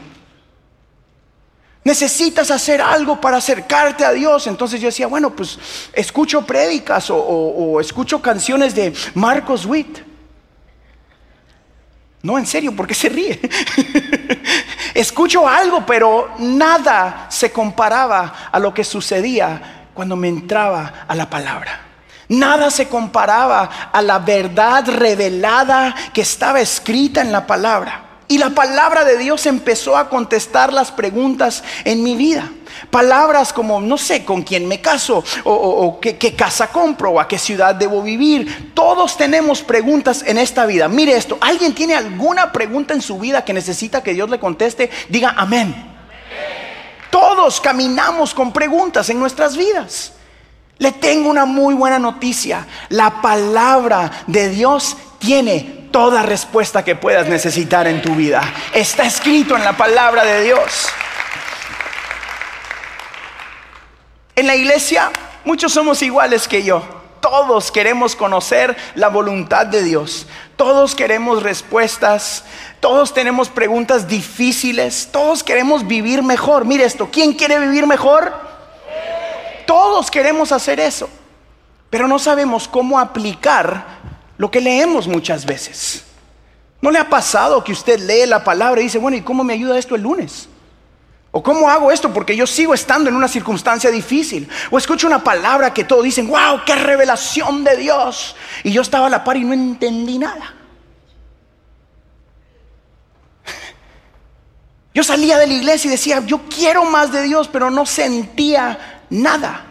Necesitas 1.84 2.50
hacer 2.50 2.82
algo 2.82 3.22
para 3.22 3.38
acercarte 3.38 4.04
a 4.04 4.12
Dios. 4.12 4.48
Entonces 4.48 4.82
yo 4.82 4.88
decía, 4.88 5.06
bueno, 5.06 5.36
pues 5.36 5.60
escucho 5.94 6.48
prédicas 6.48 7.12
o, 7.12 7.80
escucho 7.80 8.24
canciones 8.24 8.74
de 8.74 8.92
Marcos 9.14 9.68
Witt. 9.68 10.09
No, 12.22 12.38
en 12.38 12.46
serio, 12.46 12.76
¿por 12.76 12.86
qué 12.86 12.94
se 12.94 13.10
ríe? 13.10 13.40
escucho 14.94 15.48
algo, 15.48 15.86
pero 15.86 16.32
nada 16.40 17.28
se 17.30 17.52
comparaba 17.52 18.50
a 18.52 18.60
lo 18.60 18.74
que 18.74 18.84
sucedía 18.84 19.88
cuando 19.94 20.16
me 20.16 20.28
entraba 20.28 21.06
a 21.08 21.16
la 21.16 21.30
palabra. 21.30 21.82
Nada 22.28 22.70
se 22.70 22.88
comparaba 22.88 23.90
a 23.92 24.02
la 24.02 24.20
verdad 24.20 24.88
revelada 24.88 25.96
que 26.14 26.22
estaba 26.22 26.60
escrita 26.60 27.22
en 27.22 27.32
la 27.32 27.48
palabra. 27.48 28.06
Y 28.28 28.38
la 28.38 28.52
palabra 28.52 29.04
de 29.04 29.18
Dios 29.18 29.48
empezó 29.48 29.98
a 29.98 30.10
contestar 30.10 30.72
las 30.72 30.92
preguntas 30.92 31.64
en 31.86 32.04
mi 32.04 32.16
vida. 32.16 32.52
Palabras 32.89 33.53
como, 33.53 33.81
no 33.81 33.98
sé, 33.98 34.24
con 34.24 34.43
quién 34.43 34.67
me 34.67 34.81
caso, 34.81 35.24
o, 35.43 36.00
qué, 36.00 36.36
casa 36.36 36.67
compro, 36.67 37.12
o 37.12 37.19
a 37.19 37.27
qué 37.27 37.38
ciudad 37.38 37.75
debo 37.75 38.01
vivir. 38.01 38.71
Todos 38.74 39.17
tenemos 39.17 39.62
preguntas 39.62 40.24
en 40.25 40.38
esta 40.38 40.65
vida. 40.65 40.88
Mire 40.88 41.15
esto, 41.15 41.38
¿alguien 41.41 41.74
tiene 41.74 41.95
alguna 41.95 42.51
pregunta 42.51 42.93
en 42.93 43.01
su 43.01 43.19
vida 43.19 43.43
que 43.43 43.53
necesita 43.53 44.03
que 44.03 44.13
Dios 44.13 44.29
le 44.29 44.39
conteste? 44.39 44.89
Diga 45.09 45.33
amén. 45.38 45.89
Todos 47.09 47.59
caminamos 47.59 48.33
con 48.33 48.53
preguntas 48.53 49.09
en 49.09 49.19
nuestras 49.19 49.57
vidas. 49.57 50.13
Le 50.77 50.91
tengo 50.93 51.29
una 51.29 51.45
muy 51.45 51.74
buena 51.74 52.00
noticia. 52.00 52.65
La 52.89 53.21
palabra 53.21 54.24
de 54.27 54.50
Dios 54.50 54.95
tiene 55.19 55.88
toda 55.91 56.24
respuesta 56.24 56.83
que 56.83 56.95
puedas 56.95 57.27
necesitar 57.27 57.88
en 57.88 58.01
tu 58.01 58.15
vida. 58.15 58.41
Está 58.74 59.05
escrito 59.05 59.55
en 59.55 59.63
la 59.63 59.75
palabra 59.75 60.24
de 60.24 60.43
Dios. 60.43 60.89
En 64.39 64.48
la 64.48 64.55
iglesia 64.55 65.12
muchos 65.43 65.74
somos 65.74 66.01
iguales 66.01 66.48
que 66.48 66.63
yo. 66.63 66.81
Todos 67.19 67.74
queremos 67.74 68.15
conocer 68.15 68.77
la 68.96 69.10
voluntad 69.10 69.65
de 69.65 69.84
Dios. 69.84 70.27
Todos 70.55 70.96
queremos 70.96 71.43
respuestas. 71.43 72.46
Todos 72.79 73.13
tenemos 73.13 73.50
preguntas 73.50 74.08
difíciles. 74.08 75.10
Todos 75.12 75.43
queremos 75.43 75.86
vivir 75.86 76.24
mejor. 76.24 76.63
Mire 76.63 76.86
esto. 76.86 77.10
¿Quién 77.12 77.34
quiere 77.34 77.60
vivir 77.60 77.86
mejor? 77.86 78.34
Todos 79.67 80.10
queremos 80.10 80.53
hacer 80.53 80.79
eso. 80.79 81.10
Pero 81.89 82.08
no 82.08 82.17
sabemos 82.17 82.69
cómo 82.69 82.98
aplicar 82.98 84.00
lo 84.38 84.50
que 84.50 84.62
leemos 84.62 85.05
muchas 85.05 85.46
veces. 85.46 86.05
¿No 86.79 86.91
le 86.91 87.00
ha 87.00 87.10
pasado 87.10 87.62
que 87.62 87.74
usted 87.74 88.00
lee 88.00 88.25
la 88.25 88.41
palabra 88.46 88.79
y 88.79 88.86
dice, 88.86 89.00
bueno, 89.00 89.17
¿y 89.17 89.22
cómo 89.22 89.43
me 89.43 89.51
ayuda 89.51 89.77
esto 89.77 89.96
el 89.96 90.03
lunes? 90.03 90.48
¿O 91.31 91.43
cómo 91.43 91.69
hago 91.69 91.91
esto? 91.91 92.12
Porque 92.12 92.36
yo 92.36 92.48
sigo 92.48 92.74
estando 92.74 93.09
en 93.09 93.15
una 93.15 93.27
circunstancia 93.27 93.91
difícil. 93.91 94.50
O 94.71 94.77
escucho 94.77 95.05
una 95.05 95.24
palabra 95.24 95.74
que 95.74 95.83
todos 95.83 96.03
dicen, 96.03 96.27
wow, 96.27 96.62
qué 96.65 96.75
revelación 96.75 97.63
de 97.63 97.77
Dios. 97.77 98.36
Y 98.63 98.71
yo 98.71 98.81
estaba 98.81 99.07
a 99.07 99.09
la 99.09 99.24
par 99.24 99.38
y 99.38 99.43
no 99.43 99.53
entendí 99.53 100.17
nada. 100.17 100.55
Yo 104.93 105.03
salía 105.03 105.38
de 105.38 105.45
la 105.45 105.53
iglesia 105.53 105.88
y 105.88 105.91
decía, 105.91 106.19
yo 106.25 106.41
quiero 106.50 106.83
más 106.83 107.12
de 107.12 107.21
Dios, 107.21 107.48
pero 107.48 107.69
no 107.69 107.86
sentía 107.86 109.03
nada. 109.12 109.65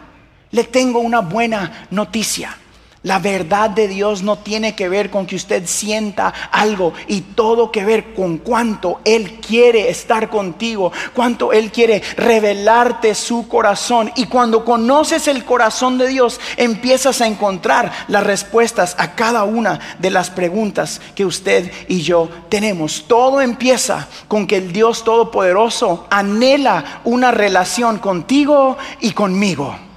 Le 0.51 0.63
tengo 0.63 0.99
una 0.99 1.19
buena 1.19 1.87
noticia. 1.91 2.57
La 3.03 3.17
verdad 3.19 3.69
de 3.69 3.87
Dios 3.87 4.23
no 4.23 4.39
tiene 4.39 4.75
que 4.75 4.89
ver 4.89 5.09
con 5.09 5.25
que 5.25 5.37
usted 5.37 5.65
sienta 5.65 6.33
algo 6.51 6.91
y 7.07 7.21
todo 7.21 7.71
que 7.71 7.85
ver 7.85 8.13
con 8.13 8.39
cuánto 8.39 8.99
Él 9.05 9.39
quiere 9.39 9.89
estar 9.89 10.29
contigo, 10.29 10.91
cuánto 11.13 11.53
Él 11.53 11.71
quiere 11.71 12.01
revelarte 12.17 13.15
su 13.15 13.47
corazón. 13.47 14.11
Y 14.17 14.25
cuando 14.25 14.65
conoces 14.65 15.29
el 15.29 15.45
corazón 15.45 15.97
de 15.97 16.07
Dios, 16.07 16.41
empiezas 16.57 17.21
a 17.21 17.27
encontrar 17.27 17.89
las 18.09 18.25
respuestas 18.25 18.95
a 18.97 19.15
cada 19.15 19.45
una 19.45 19.79
de 19.99 20.11
las 20.11 20.29
preguntas 20.29 20.99
que 21.15 21.23
usted 21.23 21.71
y 21.87 22.01
yo 22.01 22.27
tenemos. 22.49 23.05
Todo 23.07 23.39
empieza 23.39 24.09
con 24.27 24.45
que 24.45 24.57
el 24.57 24.73
Dios 24.73 25.05
Todopoderoso 25.05 26.05
anhela 26.09 26.99
una 27.05 27.31
relación 27.31 27.99
contigo 27.99 28.77
y 28.99 29.11
conmigo. 29.11 29.88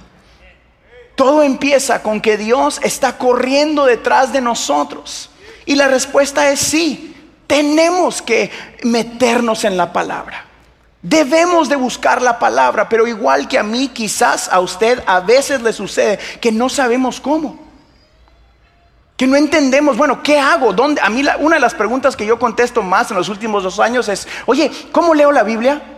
Todo 1.15 1.43
empieza 1.43 2.01
con 2.01 2.21
que 2.21 2.37
Dios 2.37 2.79
está 2.83 3.17
corriendo 3.17 3.85
detrás 3.85 4.33
de 4.33 4.41
nosotros. 4.41 5.29
Y 5.65 5.75
la 5.75 5.87
respuesta 5.87 6.49
es 6.49 6.59
sí, 6.59 7.15
tenemos 7.47 8.21
que 8.21 8.51
meternos 8.83 9.63
en 9.63 9.77
la 9.77 9.93
palabra. 9.93 10.45
Debemos 11.01 11.67
de 11.69 11.75
buscar 11.75 12.21
la 12.21 12.39
palabra, 12.39 12.87
pero 12.87 13.05
igual 13.07 13.47
que 13.47 13.59
a 13.59 13.63
mí, 13.63 13.89
quizás 13.89 14.49
a 14.51 14.59
usted 14.59 15.03
a 15.05 15.19
veces 15.19 15.61
le 15.61 15.73
sucede 15.73 16.17
que 16.39 16.51
no 16.51 16.69
sabemos 16.69 17.19
cómo. 17.19 17.59
Que 19.17 19.27
no 19.27 19.35
entendemos, 19.35 19.97
bueno, 19.97 20.23
¿qué 20.23 20.39
hago? 20.39 20.73
¿Dónde? 20.73 21.01
A 21.01 21.09
mí 21.09 21.23
una 21.39 21.57
de 21.57 21.61
las 21.61 21.75
preguntas 21.75 22.15
que 22.15 22.25
yo 22.25 22.39
contesto 22.39 22.81
más 22.81 23.11
en 23.11 23.17
los 23.17 23.29
últimos 23.29 23.63
dos 23.63 23.79
años 23.79 24.09
es, 24.09 24.27
oye, 24.45 24.71
¿cómo 24.91 25.13
leo 25.13 25.31
la 25.31 25.43
Biblia? 25.43 25.92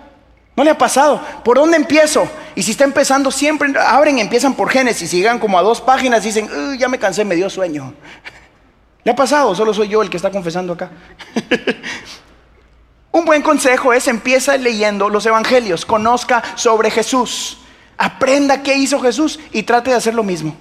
¿No 0.56 0.64
le 0.64 0.70
ha 0.70 0.78
pasado? 0.78 1.22
¿Por 1.44 1.58
dónde 1.58 1.76
empiezo? 1.76 2.28
Y 2.56 2.64
si 2.64 2.72
está 2.72 2.86
empezando, 2.86 3.30
siempre 3.30 3.74
abren 3.78 4.20
empiezan 4.20 4.54
por 4.54 4.70
Génesis 4.70 5.14
y 5.14 5.18
llegan 5.18 5.40
como 5.40 5.60
a 5.60 5.62
dos 5.62 5.82
páginas 5.82 6.24
y 6.24 6.28
dicen, 6.28 6.50
ya 6.78 6.88
me 6.88 6.98
cansé, 6.98 7.26
me 7.26 7.36
dio 7.36 7.50
sueño. 7.50 7.94
¿Le 9.04 9.12
ha 9.12 9.16
pasado? 9.16 9.54
Solo 9.54 9.74
soy 9.74 9.90
yo 9.90 10.02
el 10.02 10.10
que 10.10 10.18
está 10.18 10.32
confesando 10.32 10.74
acá. 10.74 10.92
Un 13.12 13.26
buen 13.26 13.42
consejo 13.42 13.94
es 13.94 14.08
empieza 14.08 14.58
leyendo 14.58 15.10
los 15.10 15.26
evangelios, 15.26 15.86
conozca 15.86 16.44
sobre 16.56 16.92
Jesús, 16.92 17.60
aprenda 17.98 18.62
qué 18.62 18.76
hizo 18.76 19.00
Jesús 19.00 19.40
y 19.54 19.64
trate 19.64 19.92
de 19.92 19.96
hacer 19.96 20.14
lo 20.14 20.24
mismo. 20.24 20.56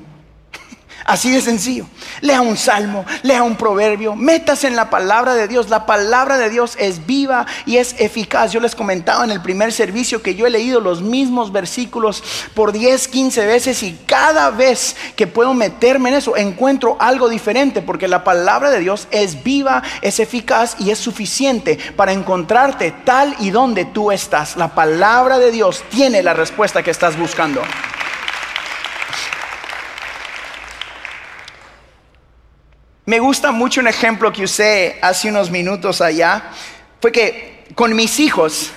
Así 1.05 1.31
de 1.31 1.43
sencillo. 1.43 1.87
Lea 2.23 2.41
un 2.41 2.57
salmo, 2.57 3.05
lea 3.23 3.43
un 3.43 3.57
proverbio, 3.57 4.17
métase 4.17 4.69
en 4.69 4.77
la 4.77 4.89
palabra 4.89 5.35
de 5.35 5.49
Dios. 5.49 5.69
La 5.69 5.85
palabra 5.85 6.39
de 6.39 6.49
Dios 6.49 6.77
es 6.81 7.05
viva 7.05 7.45
y 7.67 7.77
es 7.77 7.95
eficaz. 7.99 8.53
Yo 8.53 8.61
les 8.61 8.75
comentaba 8.75 9.23
en 9.23 9.31
el 9.31 9.43
primer 9.43 9.73
servicio 9.73 10.23
que 10.23 10.35
yo 10.35 10.47
he 10.47 10.51
leído 10.51 10.81
los 10.81 11.03
mismos 11.03 11.53
versículos 11.53 12.25
por 12.55 12.73
10, 12.73 13.09
15 13.09 13.47
veces 13.47 13.83
y 13.83 13.99
cada 14.07 14.49
vez 14.51 14.97
que 15.15 15.27
puedo 15.27 15.53
meterme 15.53 16.09
en 16.09 16.17
eso 16.17 16.37
encuentro 16.39 16.97
algo 17.01 17.29
diferente 17.29 17.83
porque 17.83 18.09
la 18.09 18.25
palabra 18.25 18.71
de 18.71 18.81
Dios 18.81 19.07
es 19.11 19.45
viva, 19.45 19.83
es 20.01 20.21
eficaz 20.21 20.77
y 20.79 20.91
es 20.91 20.99
suficiente 20.99 21.79
para 21.97 22.13
encontrarte 22.13 22.95
tal 23.05 23.37
y 23.41 23.51
donde 23.51 23.85
tú 23.85 24.11
estás. 24.11 24.57
La 24.57 24.75
palabra 24.75 25.39
de 25.39 25.51
Dios 25.51 25.85
tiene 25.91 26.23
la 26.23 26.33
respuesta 26.33 26.83
que 26.83 26.91
estás 26.91 27.19
buscando. 27.19 27.61
Me 33.07 33.19
gusta 33.19 33.53
mucho 33.53 33.81
un 33.81 33.89
ejemplo 33.89 34.33
que 34.33 34.45
usé 34.45 34.99
hace 35.03 35.29
unos 35.29 35.51
minutos 35.51 36.01
allá. 36.01 36.45
Fue 37.01 37.13
que 37.13 37.67
con 37.75 37.95
mis 37.95 38.19
hijos, 38.19 38.73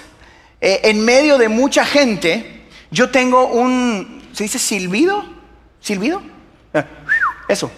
eh, 0.60 0.82
en 0.84 1.04
medio 1.06 1.38
de 1.38 1.48
mucha 1.48 1.86
gente, 1.86 2.66
yo 2.92 3.10
tengo 3.10 3.48
un, 3.48 4.28
¿se 4.34 4.44
dice 4.44 4.60
silbido? 4.60 5.24
¿Silbido? 5.80 6.22
Ah, 6.74 6.86
eso, 7.48 7.72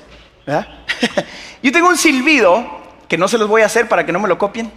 yo 1.64 1.72
tengo 1.72 1.90
un 1.90 1.98
silbido 1.98 2.80
que 3.08 3.18
no 3.18 3.28
se 3.28 3.38
los 3.38 3.48
voy 3.48 3.62
a 3.62 3.68
hacer 3.68 3.88
para 3.88 4.06
que 4.06 4.12
no 4.12 4.20
me 4.20 4.28
lo 4.28 4.40
copien. 4.40 4.72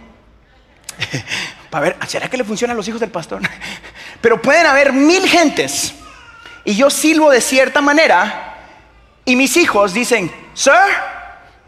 para 1.71 1.85
ver, 1.85 1.97
¿será 2.07 2.29
que 2.29 2.37
le 2.37 2.43
funciona 2.43 2.73
a 2.73 2.75
los 2.75 2.87
hijos 2.87 2.99
del 2.99 3.09
pastor? 3.09 3.41
Pero 4.21 4.39
pueden 4.41 4.67
haber 4.67 4.93
mil 4.93 5.27
gentes 5.27 5.95
y 6.65 6.75
yo 6.75 6.91
silbo 6.91 7.31
de 7.31 7.41
cierta 7.41 7.81
manera 7.81 8.57
y 9.25 9.35
mis 9.35 9.57
hijos 9.57 9.93
dicen, 9.93 10.31
Sir, 10.53 10.73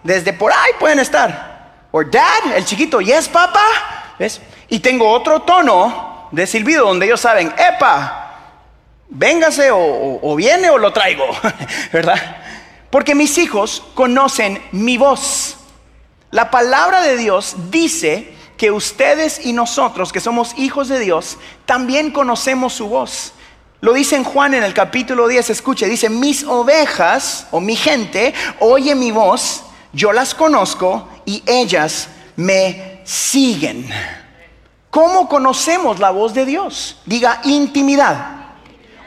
desde 0.06 0.34
por 0.34 0.54
ahí 0.54 0.72
pueden 0.80 1.00
estar. 1.00 1.88
O 1.92 2.04
dad, 2.04 2.54
el 2.56 2.64
chiquito, 2.64 3.02
yes, 3.02 3.28
papá. 3.28 4.14
¿Ves? 4.20 4.40
Y 4.70 4.80
tengo 4.80 5.10
otro 5.10 5.42
tono 5.42 6.30
de 6.32 6.46
silbido 6.46 6.86
donde 6.86 7.08
ellos 7.08 7.20
saben, 7.20 7.52
epa, 7.58 8.36
véngase 9.10 9.72
o, 9.72 10.20
o 10.22 10.36
viene 10.36 10.70
o 10.70 10.78
lo 10.78 10.94
traigo, 10.94 11.26
¿verdad? 11.92 12.38
Porque 12.92 13.16
mis 13.16 13.38
hijos 13.40 13.84
conocen 13.96 14.62
mi 14.72 14.98
voz. 14.98 15.58
La 16.30 16.52
palabra 16.52 17.02
de 17.02 17.18
Dios 17.18 17.56
dice 17.72 18.34
que 18.58 18.72
ustedes 18.72 19.44
y 19.44 19.54
nosotros, 19.54 20.14
que 20.14 20.20
somos 20.20 20.54
hijos 20.58 20.88
de 20.88 21.00
Dios, 21.00 21.38
también 21.66 22.12
conocemos 22.12 22.74
su 22.74 22.88
voz. 22.90 23.34
Lo 23.82 23.94
dice 23.94 24.16
en 24.16 24.24
Juan 24.24 24.54
en 24.54 24.64
el 24.64 24.74
capítulo 24.74 25.28
10, 25.28 25.50
escuche, 25.50 25.88
dice, 25.88 26.10
mis 26.10 26.44
ovejas 26.44 27.48
o 27.52 27.60
mi 27.60 27.76
gente 27.76 28.34
oye 28.60 28.94
mi 28.94 29.12
voz 29.12 29.64
yo 29.96 30.12
las 30.12 30.36
conozco 30.36 31.08
y 31.26 31.42
ellas 31.46 32.10
me 32.36 33.02
siguen. 33.06 33.90
¿Cómo 34.92 35.28
conocemos 35.28 36.00
la 36.00 36.12
voz 36.12 36.34
de 36.34 36.46
Dios? 36.46 37.00
Diga 37.06 37.40
intimidad. 37.46 38.46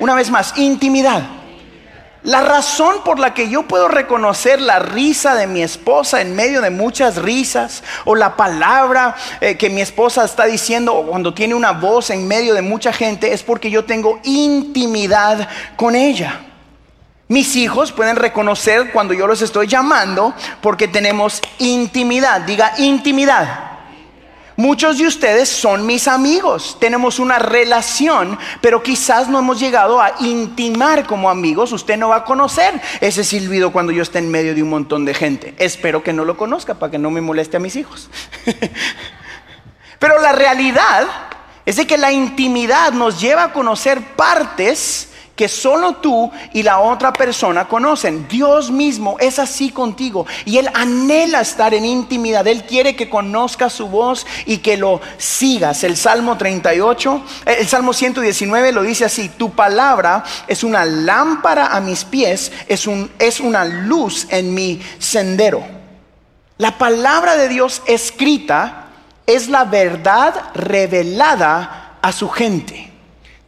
Una 0.01 0.15
vez 0.15 0.31
más, 0.31 0.57
intimidad. 0.57 1.23
La 2.23 2.43
razón 2.43 2.97
por 3.05 3.19
la 3.19 3.33
que 3.33 3.49
yo 3.49 3.63
puedo 3.69 3.89
reconocer 3.89 4.61
la 4.61 4.81
risa 4.81 5.35
de 5.35 5.47
mi 5.47 5.63
esposa 5.63 6.21
en 6.21 6.35
medio 6.35 6.61
de 6.61 6.71
muchas 6.71 7.17
risas, 7.17 7.85
o 8.05 8.15
la 8.15 8.37
palabra 8.37 9.15
eh, 9.41 9.57
que 9.57 9.71
mi 9.71 9.81
esposa 9.81 10.25
está 10.25 10.47
diciendo 10.47 11.07
cuando 11.09 11.33
tiene 11.33 11.55
una 11.55 11.73
voz 11.73 12.11
en 12.11 12.27
medio 12.27 12.55
de 12.55 12.63
mucha 12.63 12.93
gente, 12.93 13.33
es 13.33 13.43
porque 13.43 13.71
yo 13.71 13.85
tengo 13.85 14.21
intimidad 14.25 15.49
con 15.77 15.95
ella. 15.95 16.41
Mis 17.29 17.57
hijos 17.57 17.93
pueden 17.93 18.17
reconocer 18.17 18.91
cuando 18.91 19.13
yo 19.13 19.27
los 19.27 19.43
estoy 19.43 19.67
llamando 19.67 20.35
porque 20.63 20.89
tenemos 20.89 21.43
intimidad. 21.59 22.41
Diga 22.41 22.73
intimidad. 22.79 23.69
Muchos 24.57 24.99
de 24.99 25.07
ustedes 25.07 25.49
son 25.49 25.87
mis 25.87 26.09
amigos, 26.09 26.79
tenemos 26.81 27.21
una 27.21 27.39
relación, 27.39 28.37
pero 28.61 28.83
quizás 28.83 29.29
no 29.29 29.39
hemos 29.39 29.61
llegado 29.61 30.01
a 30.01 30.15
intimar 30.19 31.07
como 31.07 31.31
amigos. 31.31 31.71
Usted 31.71 31.97
no 31.97 32.09
va 32.09 32.17
a 32.17 32.25
conocer 32.25 32.81
ese 33.01 33.23
silbido 33.23 33.71
cuando 33.71 33.93
yo 33.93 34.03
esté 34.03 34.19
en 34.19 34.29
medio 34.29 34.57
de 34.57 34.65
un 34.65 34.71
montón 34.71 35.05
de 35.05 35.15
gente. 35.15 35.55
Espero 35.59 36.03
que 36.03 36.13
no 36.13 36.25
lo 36.25 36.37
conozca 36.37 36.75
para 36.75 36.91
que 36.91 36.99
no 36.99 37.09
me 37.09 37.21
moleste 37.21 37.57
a 37.57 37.61
mis 37.61 37.77
hijos. 37.77 38.11
pero 40.01 40.21
la 40.21 40.33
realidad 40.33 41.07
es 41.65 41.77
de 41.77 41.87
que 41.87 41.97
la 41.97 42.11
intimidad 42.11 42.91
nos 42.91 43.21
lleva 43.21 43.45
a 43.45 43.53
conocer 43.53 44.17
partes 44.17 45.11
que 45.39 45.49
solo 45.49 45.95
tú 45.95 46.33
y 46.53 46.65
la 46.65 46.81
otra 46.81 47.13
persona 47.13 47.69
conocen. 47.69 48.27
Dios 48.27 48.73
mismo 48.73 49.17
es 49.21 49.39
así 49.39 49.71
contigo 49.71 50.27
y 50.45 50.59
Él 50.59 50.69
anhela 50.75 51.41
estar 51.41 51.73
en 51.75 51.85
intimidad. 51.85 52.45
Él 52.49 52.65
quiere 52.65 52.97
que 52.97 53.09
conozcas 53.09 53.73
su 53.73 53.87
voz 53.87 54.27
y 54.47 54.59
que 54.59 54.77
lo 54.77 55.01
sigas. 55.17 55.85
El 55.85 55.97
Salmo 55.97 56.37
38, 56.37 57.23
eh, 57.47 57.57
el 57.61 57.69
Salmo 57.69 57.93
119 57.93 58.73
lo 58.73 58.83
dice 58.83 59.05
así, 59.05 59.29
tu 59.29 59.53
palabra 59.53 60.25
es 60.49 60.65
una 60.65 60.85
lámpara 60.85 61.69
a 61.69 61.81
mis 61.81 62.05
pies, 62.05 62.51
es, 62.67 62.89
un, 62.89 63.09
es 63.21 63.39
una 63.39 63.65
luz 63.65 64.27
en 64.31 64.53
mi 64.53 64.83
sendero. 64.99 65.63
La 66.57 66.79
palabra 66.79 67.37
de 67.37 67.49
Dios 67.49 67.81
escrita 67.87 68.87
es 69.25 69.49
la 69.49 69.65
verdad 69.65 70.35
revelada 70.55 71.99
a 72.03 72.11
su 72.11 72.29
gente 72.29 72.88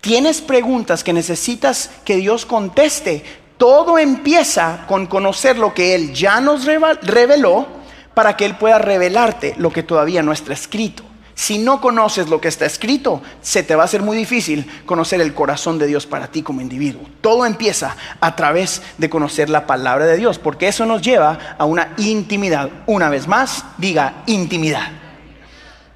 tienes 0.00 0.40
preguntas 0.40 1.04
que 1.04 1.12
necesitas 1.12 1.90
que 2.04 2.16
Dios 2.16 2.46
conteste, 2.46 3.24
todo 3.56 3.98
empieza 3.98 4.84
con 4.88 5.06
conocer 5.06 5.58
lo 5.58 5.74
que 5.74 5.94
Él 5.94 6.14
ya 6.14 6.40
nos 6.40 6.64
reveló 6.64 7.66
para 8.14 8.36
que 8.36 8.46
Él 8.46 8.56
pueda 8.56 8.78
revelarte 8.78 9.54
lo 9.58 9.70
que 9.70 9.82
todavía 9.82 10.22
no 10.22 10.32
está 10.32 10.52
escrito. 10.52 11.04
Si 11.34 11.56
no 11.56 11.80
conoces 11.80 12.28
lo 12.28 12.38
que 12.38 12.48
está 12.48 12.66
escrito, 12.66 13.22
se 13.40 13.62
te 13.62 13.74
va 13.74 13.82
a 13.82 13.84
hacer 13.86 14.02
muy 14.02 14.14
difícil 14.14 14.66
conocer 14.84 15.22
el 15.22 15.32
corazón 15.32 15.78
de 15.78 15.86
Dios 15.86 16.06
para 16.06 16.26
ti 16.26 16.42
como 16.42 16.60
individuo. 16.60 17.00
Todo 17.22 17.46
empieza 17.46 17.96
a 18.20 18.36
través 18.36 18.82
de 18.98 19.08
conocer 19.08 19.48
la 19.48 19.66
palabra 19.66 20.04
de 20.04 20.18
Dios, 20.18 20.38
porque 20.38 20.68
eso 20.68 20.84
nos 20.84 21.00
lleva 21.00 21.56
a 21.58 21.64
una 21.64 21.94
intimidad. 21.96 22.68
Una 22.86 23.08
vez 23.08 23.26
más, 23.26 23.64
diga 23.78 24.22
intimidad. 24.26 24.90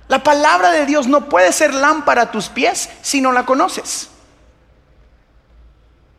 La 0.09 0.23
palabra 0.23 0.71
de 0.71 0.87
Dios 0.87 1.07
no 1.07 1.29
puede 1.29 1.53
ser 1.53 1.73
lámpara 1.73 2.23
a 2.23 2.31
tus 2.31 2.49
pies 2.49 2.91
si 3.03 3.21
no 3.21 3.33
la 3.33 3.47
conoces. 3.47 4.11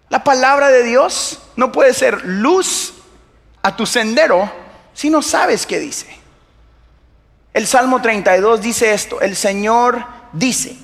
La 0.10 0.24
palabra 0.24 0.70
de 0.70 0.84
Dios 0.84 1.40
no 1.56 1.72
puede 1.72 1.94
ser 1.94 2.26
luz 2.26 2.94
a 3.62 3.76
tu 3.76 3.86
sendero 3.86 4.52
si 4.94 5.10
no 5.10 5.22
sabes 5.22 5.66
qué 5.66 5.80
dice. 5.80 6.08
El 7.54 7.68
Salmo 7.68 8.02
32 8.02 8.62
dice 8.62 8.94
esto, 8.94 9.22
el 9.22 9.36
Señor 9.36 10.06
dice, 10.34 10.76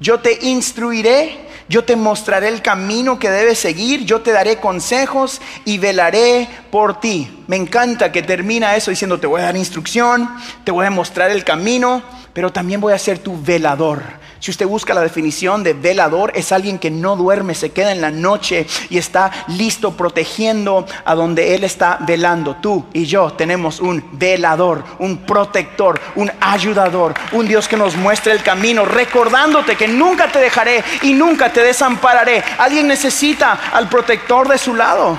yo 0.00 0.20
te 0.20 0.44
instruiré, 0.46 1.46
yo 1.68 1.84
te 1.84 1.96
mostraré 1.96 2.48
el 2.48 2.62
camino 2.62 3.18
que 3.18 3.30
debes 3.30 3.58
seguir, 3.58 4.04
yo 4.04 4.22
te 4.22 4.32
daré 4.32 4.58
consejos 4.58 5.40
y 5.64 5.78
velaré 5.78 6.48
por 6.70 7.00
ti. 7.00 7.44
Me 7.46 7.56
encanta 7.56 8.12
que 8.12 8.22
termina 8.22 8.76
eso 8.76 8.90
diciendo, 8.90 9.18
te 9.18 9.26
voy 9.26 9.40
a 9.40 9.44
dar 9.44 9.56
instrucción, 9.56 10.28
te 10.64 10.70
voy 10.70 10.86
a 10.86 10.90
mostrar 10.90 11.30
el 11.30 11.44
camino, 11.44 12.02
pero 12.36 12.52
también 12.52 12.82
voy 12.82 12.92
a 12.92 12.98
ser 12.98 13.18
tu 13.20 13.40
velador. 13.40 14.02
Si 14.40 14.50
usted 14.50 14.66
busca 14.66 14.92
la 14.92 15.00
definición 15.00 15.62
de 15.62 15.72
velador, 15.72 16.32
es 16.34 16.52
alguien 16.52 16.78
que 16.78 16.90
no 16.90 17.16
duerme, 17.16 17.54
se 17.54 17.70
queda 17.70 17.92
en 17.92 18.02
la 18.02 18.10
noche 18.10 18.66
y 18.90 18.98
está 18.98 19.32
listo 19.48 19.96
protegiendo 19.96 20.84
a 21.06 21.14
donde 21.14 21.54
Él 21.54 21.64
está 21.64 21.96
velando. 22.06 22.56
Tú 22.56 22.84
y 22.92 23.06
yo 23.06 23.32
tenemos 23.32 23.80
un 23.80 24.04
velador, 24.12 24.84
un 24.98 25.16
protector, 25.24 25.98
un 26.14 26.30
ayudador, 26.38 27.14
un 27.32 27.48
Dios 27.48 27.68
que 27.68 27.78
nos 27.78 27.96
muestra 27.96 28.34
el 28.34 28.42
camino, 28.42 28.84
recordándote 28.84 29.74
que 29.74 29.88
nunca 29.88 30.30
te 30.30 30.38
dejaré 30.38 30.84
y 31.00 31.14
nunca 31.14 31.50
te 31.50 31.62
desampararé. 31.62 32.44
Alguien 32.58 32.86
necesita 32.86 33.70
al 33.72 33.88
protector 33.88 34.46
de 34.46 34.58
su 34.58 34.74
lado. 34.74 35.18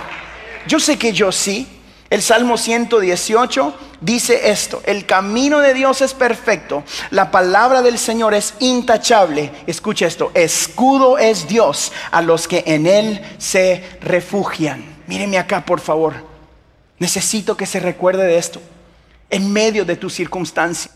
Yo 0.68 0.80
sé 0.80 1.00
que 1.00 1.13
yo 1.13 1.32
sí. 1.32 1.68
El 2.12 2.22
Salmo 2.22 2.58
118 2.58 3.74
dice 4.02 4.50
esto, 4.52 4.82
el 4.86 5.06
camino 5.06 5.60
de 5.60 5.74
Dios 5.74 6.02
es 6.02 6.14
perfecto, 6.14 6.84
la 7.12 7.32
palabra 7.32 7.82
del 7.82 7.98
Señor 7.98 8.34
es 8.34 8.54
intachable. 8.60 9.52
Escucha 9.68 10.08
esto, 10.08 10.32
escudo 10.34 11.18
es 11.18 11.48
Dios 11.48 11.92
a 12.12 12.22
los 12.22 12.48
que 12.48 12.64
en 12.68 12.88
Él 12.88 13.22
se 13.38 13.84
refugian. 14.02 14.84
Míreme 15.08 15.38
acá, 15.38 15.66
por 15.66 15.80
favor. 15.80 16.14
Necesito 17.00 17.56
que 17.56 17.66
se 17.66 17.80
recuerde 17.80 18.26
de 18.26 18.38
esto. 18.38 18.62
En 19.30 19.52
medio 19.52 19.86
de 19.86 19.96
tu 19.96 20.10
circunstancia, 20.10 20.92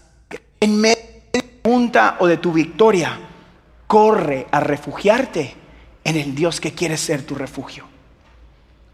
en 0.60 0.80
medio 0.80 1.04
de 1.34 1.42
tu 1.42 1.48
punta 1.62 2.18
o 2.20 2.28
de 2.28 2.38
tu 2.38 2.52
victoria, 2.52 3.20
corre 3.88 4.48
a 4.52 4.60
refugiarte 4.60 5.56
en 6.04 6.18
el 6.18 6.34
Dios 6.34 6.60
que 6.62 6.74
quiere 6.74 6.98
ser 6.98 7.26
tu 7.26 7.36
refugio. 7.36 7.86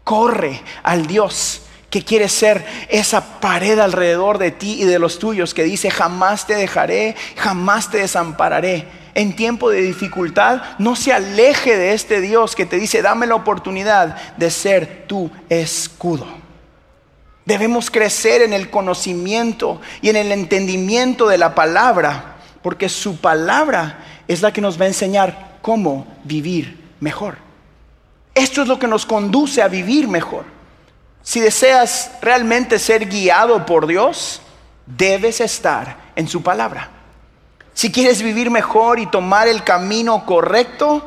Corre 0.04 0.60
al 0.82 1.06
Dios 1.06 1.62
que 1.90 2.04
quiere 2.04 2.28
ser 2.28 2.64
esa 2.88 3.40
pared 3.40 3.78
alrededor 3.78 4.38
de 4.38 4.50
ti 4.50 4.82
y 4.82 4.84
de 4.84 4.98
los 4.98 5.18
tuyos 5.18 5.54
que 5.54 5.64
dice, 5.64 5.90
jamás 5.90 6.46
te 6.46 6.54
dejaré, 6.54 7.16
jamás 7.36 7.90
te 7.90 7.98
desampararé. 7.98 8.86
En 9.14 9.34
tiempo 9.34 9.70
de 9.70 9.80
dificultad, 9.80 10.62
no 10.78 10.94
se 10.94 11.12
aleje 11.12 11.76
de 11.76 11.94
este 11.94 12.20
Dios 12.20 12.54
que 12.54 12.66
te 12.66 12.76
dice, 12.78 13.02
dame 13.02 13.26
la 13.26 13.34
oportunidad 13.34 14.36
de 14.36 14.50
ser 14.50 15.04
tu 15.08 15.30
escudo. 15.48 16.26
Debemos 17.44 17.90
crecer 17.90 18.42
en 18.42 18.52
el 18.52 18.68
conocimiento 18.68 19.80
y 20.02 20.10
en 20.10 20.16
el 20.16 20.30
entendimiento 20.30 21.26
de 21.26 21.38
la 21.38 21.54
palabra, 21.54 22.36
porque 22.62 22.90
su 22.90 23.16
palabra 23.16 24.04
es 24.28 24.42
la 24.42 24.52
que 24.52 24.60
nos 24.60 24.78
va 24.78 24.84
a 24.84 24.88
enseñar 24.88 25.56
cómo 25.62 26.06
vivir 26.24 26.78
mejor. 27.00 27.38
Esto 28.34 28.62
es 28.62 28.68
lo 28.68 28.78
que 28.78 28.86
nos 28.86 29.06
conduce 29.06 29.62
a 29.62 29.68
vivir 29.68 30.06
mejor. 30.06 30.57
Si 31.28 31.40
deseas 31.40 32.10
realmente 32.22 32.78
ser 32.78 33.06
guiado 33.06 33.66
por 33.66 33.86
Dios, 33.86 34.40
debes 34.86 35.42
estar 35.42 36.12
en 36.16 36.26
su 36.26 36.42
palabra. 36.42 36.88
Si 37.74 37.92
quieres 37.92 38.22
vivir 38.22 38.50
mejor 38.50 38.98
y 38.98 39.04
tomar 39.04 39.46
el 39.46 39.62
camino 39.62 40.24
correcto, 40.24 41.04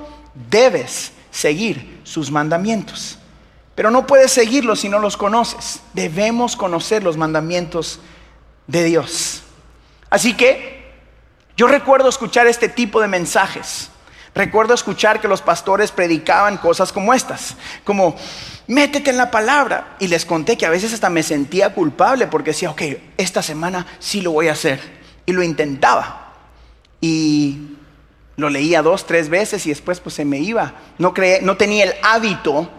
debes 0.48 1.12
seguir 1.32 2.02
sus 2.04 2.30
mandamientos. 2.30 3.18
Pero 3.74 3.90
no 3.90 4.06
puedes 4.06 4.32
seguirlos 4.32 4.82
si 4.82 4.90
no 4.90 5.00
los 5.00 5.18
conoces. 5.18 5.80
Debemos 5.94 6.56
conocer 6.56 7.02
los 7.02 7.18
mandamientos 7.18 8.00
de 8.68 8.84
Dios. 8.84 9.42
Así 10.12 10.36
que 10.36 10.94
yo 11.58 11.66
recuerdo 11.66 12.10
escuchar 12.10 12.46
este 12.46 12.70
tipo 12.70 13.02
de 13.02 13.08
mensajes. 13.08 13.90
Recuerdo 14.36 14.76
escuchar 14.76 15.20
que 15.20 15.28
los 15.28 15.42
pastores 15.42 15.92
predicaban 15.92 16.58
cosas 16.58 16.92
como 16.92 17.12
estas, 17.12 17.56
como 17.84 18.16
métete 18.68 19.10
en 19.10 19.18
la 19.18 19.32
palabra. 19.32 19.96
Y 20.00 20.08
les 20.08 20.26
conté 20.26 20.58
que 20.58 20.66
a 20.66 20.70
veces 20.70 20.94
hasta 20.94 21.10
me 21.10 21.24
sentía 21.24 21.74
culpable 21.74 22.28
porque 22.28 22.52
decía, 22.52 22.72
ok, 22.72 22.82
esta 23.18 23.42
semana 23.42 23.86
sí 24.00 24.22
lo 24.22 24.32
voy 24.32 24.48
a 24.48 24.54
hacer. 24.54 24.80
Y 25.26 25.34
lo 25.34 25.44
intentaba. 25.44 26.34
Y 27.00 27.78
lo 28.38 28.50
leía 28.50 28.82
dos, 28.82 29.06
tres 29.06 29.30
veces 29.30 29.66
y 29.66 29.70
después 29.70 30.00
pues 30.00 30.16
se 30.16 30.26
me 30.26 30.40
iba. 30.40 30.74
No, 30.98 31.14
no 31.42 31.58
tenía 31.58 31.86
el 31.86 31.94
hábito 32.04 32.70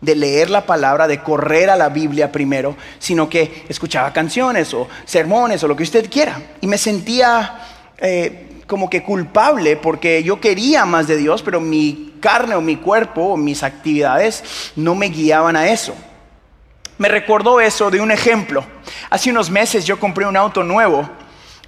de 0.00 0.16
leer 0.16 0.50
la 0.50 0.66
palabra, 0.66 1.06
de 1.06 1.22
correr 1.22 1.70
a 1.70 1.76
la 1.76 1.88
Biblia 1.88 2.32
primero, 2.32 2.76
sino 2.98 3.28
que 3.30 3.64
escuchaba 3.68 4.12
canciones 4.12 4.74
o 4.74 4.88
sermones 5.04 5.62
o 5.62 5.68
lo 5.68 5.76
que 5.76 5.84
usted 5.84 6.10
quiera. 6.10 6.40
Y 6.60 6.66
me 6.66 6.76
sentía 6.76 7.60
eh, 7.98 8.62
como 8.66 8.90
que 8.90 9.02
culpable 9.02 9.76
porque 9.76 10.22
yo 10.22 10.40
quería 10.40 10.84
más 10.84 11.06
de 11.06 11.16
Dios, 11.16 11.42
pero 11.42 11.60
mi 11.60 12.11
carne 12.22 12.54
o 12.54 12.62
mi 12.62 12.76
cuerpo 12.76 13.20
o 13.20 13.36
mis 13.36 13.62
actividades 13.62 14.72
no 14.76 14.94
me 14.94 15.10
guiaban 15.10 15.56
a 15.56 15.68
eso. 15.68 15.94
Me 16.96 17.08
recordó 17.08 17.60
eso 17.60 17.90
de 17.90 18.00
un 18.00 18.10
ejemplo. 18.10 18.64
Hace 19.10 19.30
unos 19.30 19.50
meses 19.50 19.84
yo 19.84 19.98
compré 19.98 20.24
un 20.24 20.36
auto 20.36 20.62
nuevo 20.62 21.06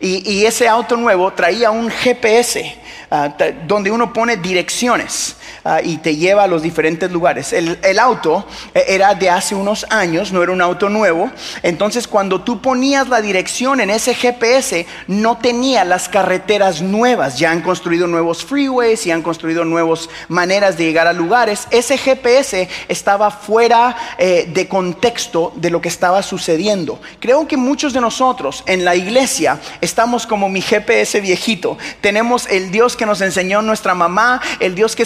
y, 0.01 0.45
ese 0.45 0.69
auto 0.69 0.97
nuevo 0.97 1.33
traía 1.33 1.71
un 1.71 1.91
GPS 1.91 2.79
ah, 3.11 3.35
donde 3.67 3.91
uno 3.91 4.13
pone 4.13 4.37
direcciones. 4.37 5.37
Ah, 5.65 5.81
y 5.83 5.99
te 5.99 6.17
lleva 6.17 6.45
a 6.45 6.47
los 6.47 6.63
diferentes 6.63 7.11
lugares. 7.11 7.53
El, 7.53 7.79
el 7.83 7.99
auto 7.99 8.47
eh, 8.75 8.85
era 8.89 9.15
de 9.15 9.31
hace 9.31 9.55
unos 9.55 9.87
años, 9.91 10.33
no 10.33 10.43
era 10.43 10.53
un 10.53 10.61
auto 10.61 10.89
nuevo. 10.89 11.31
Entonces 11.63 12.07
cuando 12.07 12.43
tú 12.43 12.61
ponías 12.61 13.09
la 13.09 13.21
dirección 13.21 13.81
en 13.81 13.91
ese 13.91 14.15
GPS, 14.15 14.87
no 15.07 15.39
tenía 15.39 15.85
las 15.85 16.09
carreteras 16.09 16.83
nuevas. 16.83 17.39
Ya 17.39 17.51
han 17.51 17.63
construido 17.63 18.07
nuevos 18.07 18.45
freeways 18.45 19.07
y 19.07 19.11
han 19.11 19.23
construido 19.23 19.65
nuevas 19.65 20.09
maneras 20.29 20.77
de 20.77 20.85
llegar 20.85 21.07
a 21.07 21.13
lugares. 21.13 21.67
Ese 21.71 21.99
GPS 21.99 22.69
estaba 22.89 23.31
fuera 23.31 23.97
eh, 24.19 24.49
de 24.53 24.69
contexto 24.69 25.53
de 25.57 25.71
lo 25.71 25.81
que 25.81 25.89
estaba 25.89 26.23
sucediendo. 26.23 27.01
Creo 27.21 27.47
que 27.47 27.57
muchos 27.57 27.93
de 27.93 28.01
nosotros 28.01 28.63
en 28.67 28.85
la 28.85 28.97
iglesia 28.97 29.59
estamos 29.81 30.27
como 30.27 30.49
mi 30.49 30.61
GPS 30.61 31.21
viejito. 31.21 31.79
Tenemos 32.01 32.47
el 32.51 32.71
Dios 32.71 32.97
que 32.97 33.07
nos 33.07 33.21
enseñó 33.21 33.63
nuestra 33.63 33.95
mamá, 33.95 34.41
el 34.61 34.75
Dios 34.75 34.97
que 34.97 35.03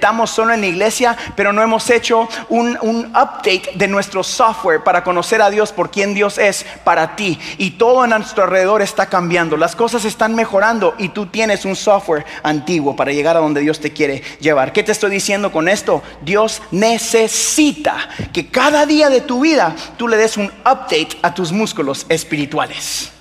experimentamos 0.00 0.30
solo 0.30 0.54
en 0.54 0.62
la 0.62 0.66
iglesia, 0.66 1.16
pero 1.36 1.52
no 1.52 1.62
hemos 1.62 1.90
hecho 1.90 2.26
un, 2.48 2.70
update 3.10 3.72
de 3.74 3.86
nuestro 3.86 4.24
software 4.24 4.82
para 4.82 5.04
conocer 5.04 5.42
a 5.42 5.50
Dios 5.50 5.72
por 5.72 5.90
quién 5.90 6.14
Dios 6.14 6.38
es 6.38 6.64
para 6.84 7.16
ti. 7.16 7.38
Y 7.58 7.72
todo 7.72 8.02
a 8.02 8.06
nuestro 8.06 8.44
alrededor 8.44 8.80
está 8.80 9.06
cambiando. 9.06 9.58
Las 9.58 9.76
cosas 9.76 10.06
están 10.06 10.34
mejorando 10.34 10.94
y 10.96 11.10
tú 11.10 11.26
tienes 11.26 11.66
un 11.66 11.76
software 11.76 12.24
antiguo 12.42 12.96
para 12.96 13.12
llegar 13.12 13.36
a 13.36 13.40
donde 13.40 13.60
Dios 13.60 13.80
te 13.80 13.92
quiere 13.92 14.22
llevar. 14.40 14.72
¿Qué 14.72 14.82
te 14.82 14.92
estoy 14.92 15.10
diciendo 15.10 15.52
con 15.52 15.68
esto? 15.68 16.02
Dios 16.22 16.62
necesita 16.70 18.08
que 18.32 18.48
cada 18.48 18.86
día 18.86 19.10
de 19.10 19.20
tu 19.20 19.40
vida 19.40 19.74
tú 19.98 20.08
le 20.08 20.16
des 20.16 20.38
un 20.38 20.46
update 20.60 21.18
a 21.20 21.34
tus 21.34 21.52
músculos 21.52 22.06
espirituales. 22.08 23.19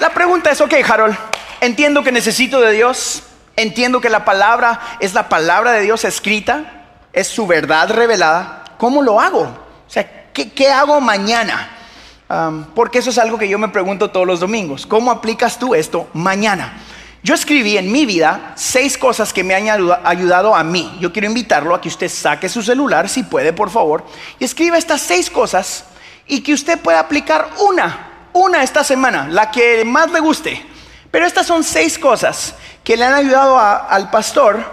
La 0.00 0.08
pregunta 0.08 0.50
es, 0.50 0.58
ok, 0.62 0.72
Harold, 0.88 1.14
entiendo 1.60 2.02
que 2.02 2.10
necesito 2.10 2.58
de 2.62 2.72
Dios, 2.72 3.22
entiendo 3.54 4.00
que 4.00 4.08
la 4.08 4.24
palabra 4.24 4.80
es 4.98 5.12
la 5.12 5.28
palabra 5.28 5.72
de 5.72 5.82
Dios 5.82 6.06
escrita, 6.06 6.86
es 7.12 7.28
su 7.28 7.46
verdad 7.46 7.90
revelada. 7.90 8.64
¿Cómo 8.78 9.02
lo 9.02 9.20
hago? 9.20 9.42
O 9.42 9.90
sea, 9.90 10.30
¿qué, 10.32 10.70
hago 10.70 11.00
mañana? 11.00 11.76
porque 12.76 13.00
eso 13.00 13.10
es 13.10 13.18
algo 13.18 13.36
que 13.36 13.48
yo 13.48 13.58
me 13.58 13.68
pregunto 13.68 14.10
todos 14.10 14.26
los 14.26 14.40
domingos. 14.40 14.86
¿Cómo 14.86 15.10
aplicas 15.10 15.58
tú 15.58 15.74
esto 15.74 16.08
mañana? 16.14 16.78
Yo 17.22 17.34
escribí 17.34 17.76
en 17.76 17.92
mi 17.92 18.06
vida 18.06 18.52
seis 18.54 18.96
cosas 18.96 19.32
que 19.34 19.44
me 19.44 19.54
han 19.54 19.68
ayudado 20.04 20.54
a 20.54 20.64
mí. 20.64 20.96
Yo 21.00 21.12
quiero 21.12 21.26
invitarlo 21.26 21.74
a 21.74 21.80
que 21.80 21.88
usted 21.88 22.08
saque 22.08 22.48
su 22.48 22.62
celular, 22.62 23.08
si 23.08 23.24
puede, 23.24 23.52
por 23.52 23.68
favor, 23.68 24.06
y 24.38 24.44
escriba 24.44 24.78
estas 24.78 25.02
seis 25.02 25.28
cosas 25.28 25.84
y 26.26 26.40
que 26.40 26.54
usted 26.54 26.78
pueda 26.78 27.00
aplicar 27.00 27.50
una 27.68 28.09
una 28.32 28.62
esta 28.62 28.84
semana, 28.84 29.28
la 29.28 29.50
que 29.50 29.84
más 29.84 30.10
le 30.10 30.20
guste. 30.20 30.66
Pero 31.10 31.26
estas 31.26 31.46
son 31.46 31.64
seis 31.64 31.98
cosas 31.98 32.54
que 32.84 32.96
le 32.96 33.04
han 33.04 33.14
ayudado 33.14 33.58
al 33.58 34.10
pastor 34.10 34.64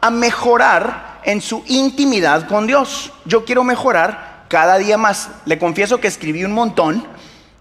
a 0.00 0.10
mejorar 0.10 1.20
en 1.24 1.40
su 1.40 1.64
intimidad 1.66 2.46
con 2.46 2.66
Dios. 2.66 3.12
Yo 3.24 3.44
quiero 3.44 3.64
mejorar 3.64 4.44
cada 4.48 4.78
día 4.78 4.96
más. 4.96 5.28
Le 5.44 5.58
confieso 5.58 6.00
que 6.00 6.08
escribí 6.08 6.44
un 6.44 6.52
montón, 6.52 7.06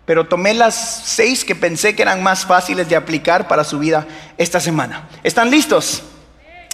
pero 0.05 0.27
tomé 0.27 0.53
las 0.53 0.75
seis 0.75 1.43
que 1.43 1.55
pensé 1.55 1.95
que 1.95 2.03
eran 2.03 2.23
más 2.23 2.45
fáciles 2.45 2.88
de 2.88 2.95
aplicar 2.95 3.47
para 3.47 3.63
su 3.63 3.79
vida 3.79 4.05
esta 4.38 4.59
semana. 4.59 5.09
¿Están 5.23 5.49
listos? 5.49 6.03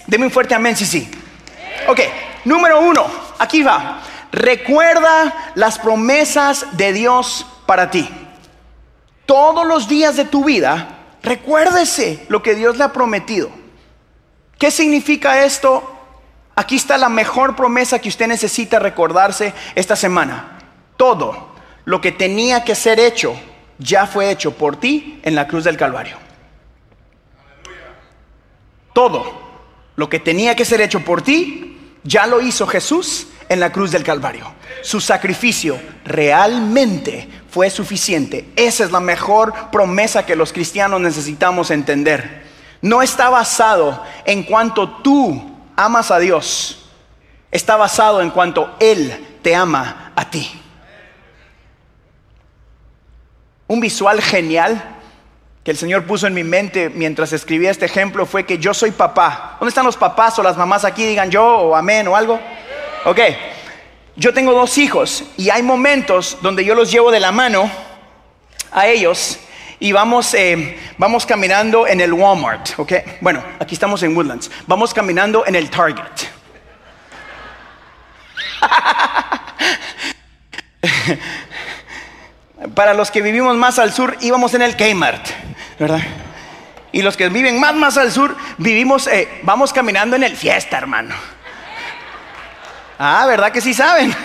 Deme 0.08 0.26
un 0.26 0.32
fuerte 0.32 0.56
amén, 0.56 0.76
sí, 0.76 0.86
sí. 0.86 1.10
Ok, 1.88 2.02
número 2.44 2.80
uno, 2.82 3.06
aquí 3.40 3.64
va. 3.64 4.02
Recuerda 4.32 5.52
las 5.56 5.80
promesas 5.80 6.66
de 6.74 6.94
Dios 6.94 7.46
para 7.66 7.90
ti 7.90 8.25
todos 9.26 9.66
los 9.66 9.88
días 9.88 10.16
de 10.16 10.26
tu 10.26 10.44
vida, 10.44 11.00
recuérdese 11.24 12.26
lo 12.30 12.42
que 12.44 12.56
Dios 12.56 12.78
le 12.78 12.84
ha 12.84 12.94
prometido. 12.94 13.50
¿Qué 14.58 14.72
significa 14.72 15.44
esto? 15.44 15.92
Aquí 16.56 16.78
está 16.78 16.98
la 16.98 17.10
mejor 17.10 17.56
promesa 17.56 18.00
que 18.00 18.10
usted 18.10 18.28
necesita 18.28 18.80
recordarse 18.80 19.54
esta 19.76 19.96
semana. 19.96 20.60
Todo 20.96 21.54
lo 21.84 22.00
que 22.00 22.12
tenía 22.12 22.64
que 22.64 22.76
ser 22.76 23.00
hecho 23.00 23.36
ya 23.78 24.08
fue 24.08 24.32
hecho 24.32 24.52
por 24.52 24.78
ti 24.78 25.20
en 25.24 25.36
la 25.36 25.48
cruz 25.48 25.66
del 25.66 25.78
Calvario. 25.78 26.18
Todo 28.94 29.42
lo 29.98 30.10
que 30.10 30.20
tenía 30.20 30.56
que 30.56 30.64
ser 30.64 30.80
hecho 30.80 31.02
por 31.02 31.22
ti 31.22 31.78
ya 32.04 32.26
lo 32.28 32.40
hizo 32.40 32.66
Jesús 32.66 33.28
en 33.50 33.60
la 33.60 33.72
cruz 33.72 33.92
del 33.92 34.04
Calvario. 34.04 34.54
Su 34.82 35.02
sacrificio 35.02 35.78
realmente 36.06 37.28
fue 37.56 37.70
suficiente. 37.70 38.52
Esa 38.58 38.84
es 38.84 38.92
la 38.92 39.00
mejor 39.00 39.54
promesa 39.72 40.26
que 40.26 40.36
los 40.36 40.52
cristianos 40.52 41.00
necesitamos 41.00 41.72
entender. 41.72 42.44
No 42.82 43.02
está 43.02 43.30
basado 43.30 44.04
en 44.26 44.44
cuanto 44.44 44.98
tú 44.98 45.58
amas 45.78 46.12
a 46.12 46.20
Dios. 46.20 46.90
Está 47.52 47.78
basado 47.78 48.22
en 48.22 48.32
cuanto 48.32 48.76
Él 48.82 49.38
te 49.42 49.56
ama 49.56 50.12
a 50.18 50.30
ti. 50.30 50.52
Un 53.68 53.80
visual 53.80 54.22
genial 54.22 54.98
que 55.64 55.72
el 55.72 55.78
Señor 55.78 56.04
puso 56.04 56.28
en 56.28 56.34
mi 56.34 56.44
mente 56.44 56.90
mientras 56.90 57.32
escribía 57.32 57.72
este 57.72 57.86
ejemplo 57.86 58.26
fue 58.26 58.46
que 58.46 58.58
yo 58.58 58.74
soy 58.74 58.92
papá. 58.92 59.56
¿Dónde 59.62 59.70
están 59.70 59.86
los 59.86 59.96
papás 59.96 60.38
o 60.40 60.44
las 60.44 60.58
mamás 60.58 60.84
aquí? 60.84 61.06
Digan 61.06 61.32
yo 61.32 61.46
o 61.46 61.74
amén 61.74 62.06
o 62.10 62.18
algo. 62.18 62.38
Ok, 63.06 63.20
yo 64.16 64.34
tengo 64.34 64.54
dos 64.54 64.78
hijos 64.78 65.26
y 65.38 65.50
hay 65.50 65.62
momentos 65.62 66.38
donde 66.42 66.64
yo 66.64 66.76
los 66.76 66.92
llevo 66.92 67.12
de 67.12 67.20
la 67.20 67.32
mano 67.32 67.70
a 68.72 68.88
ellos 68.88 69.40
y 69.80 69.92
vamos, 69.92 70.34
eh, 70.34 70.80
vamos 70.98 71.26
caminando 71.26 71.86
en 71.86 72.00
el 72.00 72.14
Walmart, 72.14 72.80
¿ok? 72.80 72.94
Bueno, 73.20 73.44
aquí 73.60 73.76
estamos 73.76 74.02
en 74.04 74.16
Woodlands. 74.16 74.50
Vamos 74.68 74.94
caminando 74.94 75.46
en 75.46 75.56
el 75.56 75.70
Target. 75.70 76.06
Para 82.74 82.94
los 82.94 83.12
que 83.12 83.22
vivimos 83.22 83.58
más 83.58 83.80
al 83.80 83.92
sur, 83.92 84.16
íbamos 84.22 84.54
en 84.54 84.62
el 84.62 84.78
Kmart, 84.78 85.28
¿verdad? 85.78 86.00
Y 86.94 87.02
los 87.02 87.18
que 87.18 87.28
viven 87.28 87.60
más, 87.60 87.76
más 87.76 87.98
al 87.98 88.14
sur, 88.14 88.38
vivimos, 88.58 89.08
eh, 89.08 89.28
vamos 89.44 89.74
caminando 89.74 90.16
en 90.16 90.24
el 90.24 90.38
Fiesta, 90.38 90.78
hermano. 90.78 91.35
Ah, 92.98 93.26
¿verdad 93.28 93.52
que 93.52 93.62
sí 93.62 93.74
saben? 93.74 94.16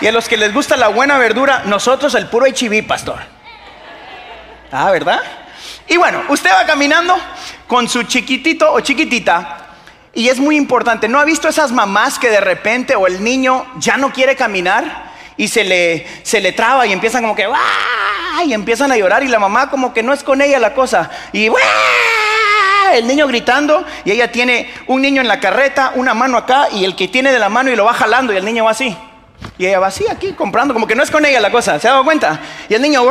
y 0.00 0.06
a 0.06 0.12
los 0.12 0.28
que 0.28 0.36
les 0.36 0.52
gusta 0.52 0.76
la 0.76 0.88
buena 0.88 1.18
verdura, 1.18 1.62
nosotros 1.64 2.14
el 2.14 2.26
puro 2.26 2.46
HIV, 2.46 2.86
pastor. 2.86 3.18
Ah, 4.70 4.90
¿verdad? 4.90 5.20
Y 5.86 5.96
bueno, 5.96 6.22
usted 6.28 6.50
va 6.50 6.66
caminando 6.66 7.16
con 7.66 7.88
su 7.88 8.02
chiquitito 8.02 8.70
o 8.72 8.80
chiquitita 8.80 9.66
y 10.12 10.28
es 10.28 10.38
muy 10.38 10.56
importante, 10.56 11.08
¿no 11.08 11.18
ha 11.18 11.24
visto 11.24 11.48
esas 11.48 11.72
mamás 11.72 12.18
que 12.18 12.28
de 12.28 12.40
repente 12.40 12.94
o 12.94 13.06
el 13.06 13.22
niño 13.22 13.66
ya 13.76 13.96
no 13.96 14.12
quiere 14.12 14.36
caminar 14.36 15.12
y 15.36 15.48
se 15.48 15.64
le, 15.64 16.06
se 16.22 16.40
le 16.40 16.52
traba 16.52 16.86
y 16.86 16.92
empiezan 16.92 17.22
como 17.22 17.36
que 17.36 17.46
y 18.44 18.52
empiezan 18.52 18.92
a 18.92 18.96
llorar 18.96 19.22
y 19.22 19.28
la 19.28 19.38
mamá 19.38 19.70
como 19.70 19.92
que 19.92 20.02
no 20.02 20.12
es 20.12 20.22
con 20.22 20.40
ella 20.42 20.58
la 20.58 20.74
cosa 20.74 21.10
y 21.32 21.48
el 22.96 23.06
niño 23.06 23.26
gritando 23.26 23.84
y 24.04 24.12
ella 24.12 24.30
tiene 24.32 24.72
un 24.86 25.02
niño 25.02 25.20
en 25.20 25.28
la 25.28 25.40
carreta, 25.40 25.92
una 25.94 26.14
mano 26.14 26.36
acá 26.36 26.68
y 26.72 26.84
el 26.84 26.94
que 26.96 27.08
tiene 27.08 27.32
de 27.32 27.38
la 27.38 27.48
mano 27.48 27.70
y 27.70 27.76
lo 27.76 27.84
va 27.84 27.94
jalando 27.94 28.32
y 28.32 28.36
el 28.36 28.44
niño 28.44 28.64
va 28.64 28.70
así. 28.70 28.96
Y 29.56 29.66
ella 29.66 29.78
va 29.78 29.88
así 29.88 30.04
aquí 30.08 30.32
comprando, 30.32 30.74
como 30.74 30.86
que 30.86 30.94
no 30.94 31.02
es 31.02 31.10
con 31.10 31.24
ella 31.24 31.40
la 31.40 31.50
cosa, 31.50 31.78
¿se 31.78 31.88
ha 31.88 31.92
dado 31.92 32.04
cuenta? 32.04 32.40
Y 32.68 32.74
el 32.74 32.82
niño, 32.82 33.02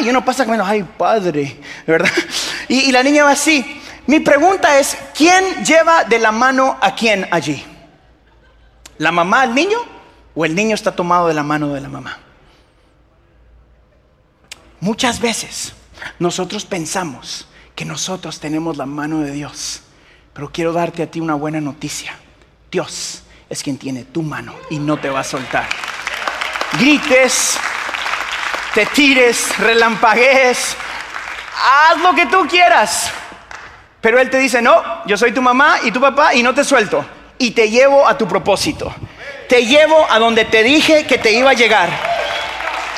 y 0.00 0.08
uno 0.08 0.24
pasa 0.24 0.44
comiendo, 0.44 0.64
ay 0.64 0.82
padre, 0.82 1.56
¿verdad? 1.86 2.10
Y, 2.68 2.88
y 2.88 2.92
la 2.92 3.02
niña 3.02 3.24
va 3.24 3.32
así. 3.32 3.82
Mi 4.06 4.20
pregunta 4.20 4.78
es, 4.78 4.96
¿quién 5.14 5.64
lleva 5.64 6.04
de 6.04 6.18
la 6.18 6.32
mano 6.32 6.78
a 6.80 6.94
quién 6.94 7.28
allí? 7.30 7.64
¿La 8.98 9.12
mamá 9.12 9.42
al 9.42 9.54
niño 9.54 9.78
o 10.34 10.44
el 10.44 10.54
niño 10.54 10.74
está 10.74 10.94
tomado 10.94 11.28
de 11.28 11.34
la 11.34 11.42
mano 11.42 11.72
de 11.72 11.80
la 11.80 11.88
mamá? 11.88 12.18
Muchas 14.80 15.20
veces 15.20 15.74
nosotros 16.18 16.64
pensamos 16.64 17.46
que 17.80 17.86
nosotros 17.86 18.38
tenemos 18.38 18.76
la 18.76 18.84
mano 18.84 19.20
de 19.20 19.32
Dios. 19.32 19.80
Pero 20.34 20.52
quiero 20.52 20.70
darte 20.70 21.02
a 21.02 21.10
ti 21.10 21.18
una 21.18 21.32
buena 21.32 21.62
noticia. 21.62 22.14
Dios 22.70 23.22
es 23.48 23.62
quien 23.62 23.78
tiene 23.78 24.04
tu 24.04 24.20
mano 24.20 24.54
y 24.68 24.78
no 24.78 24.98
te 24.98 25.08
va 25.08 25.20
a 25.20 25.24
soltar. 25.24 25.66
Grites, 26.78 27.58
te 28.74 28.84
tires, 28.84 29.58
relampaguees, 29.58 30.76
haz 31.56 31.98
lo 32.02 32.14
que 32.14 32.26
tú 32.26 32.46
quieras. 32.46 33.12
Pero 34.02 34.20
Él 34.20 34.28
te 34.28 34.36
dice, 34.36 34.60
no, 34.60 34.82
yo 35.06 35.16
soy 35.16 35.32
tu 35.32 35.40
mamá 35.40 35.78
y 35.82 35.90
tu 35.90 36.02
papá 36.02 36.34
y 36.34 36.42
no 36.42 36.54
te 36.54 36.64
suelto. 36.64 37.02
Y 37.38 37.52
te 37.52 37.70
llevo 37.70 38.06
a 38.06 38.18
tu 38.18 38.28
propósito. 38.28 38.94
Te 39.48 39.64
llevo 39.64 40.06
a 40.10 40.18
donde 40.18 40.44
te 40.44 40.62
dije 40.62 41.06
que 41.06 41.16
te 41.16 41.32
iba 41.32 41.52
a 41.52 41.54
llegar. 41.54 41.88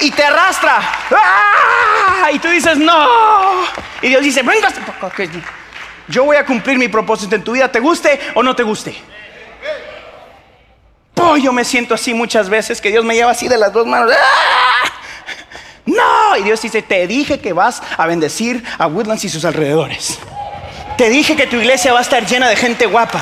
Y 0.01 0.11
te 0.11 0.25
arrastra. 0.25 0.81
¡Ah! 1.13 1.62
Y 2.33 2.39
tú 2.39 2.49
dices, 2.49 2.79
no. 2.79 3.09
Y 4.01 4.09
Dios 4.09 4.23
dice, 4.23 4.43
venga, 4.43 4.69
yo 6.09 6.25
voy 6.25 6.37
a 6.37 6.47
cumplir 6.47 6.79
mi 6.79 6.89
propósito 6.89 7.37
en 7.37 7.45
tu 7.45 7.53
vida, 7.53 7.71
te 7.71 7.79
guste 7.79 8.19
o 8.35 8.43
no 8.43 8.57
te 8.57 8.63
guste. 8.63 8.97
Oh, 11.21 11.37
yo 11.37 11.53
me 11.53 11.65
siento 11.65 11.95
así 11.95 12.15
muchas 12.15 12.49
veces, 12.49 12.81
que 12.81 12.89
Dios 12.89 13.05
me 13.05 13.15
lleva 13.15 13.31
así 13.31 13.49
de 13.49 13.59
las 13.59 13.73
dos 13.73 13.87
manos. 13.87 14.13
¡Ah! 14.13 14.91
No, 15.85 16.37
y 16.37 16.43
Dios 16.43 16.63
dice, 16.63 16.81
te 16.81 17.07
dije 17.07 17.41
que 17.41 17.53
vas 17.53 17.83
a 17.97 18.07
bendecir 18.07 18.65
a 18.79 18.87
Woodlands 18.87 19.25
y 19.25 19.29
sus 19.29 19.45
alrededores. 19.45 20.19
Te 20.97 21.11
dije 21.11 21.37
que 21.37 21.47
tu 21.47 21.57
iglesia 21.57 21.93
va 21.93 21.99
a 21.99 22.03
estar 22.03 22.25
llena 22.25 22.49
de 22.49 22.57
gente 22.57 22.87
guapa. 22.87 23.21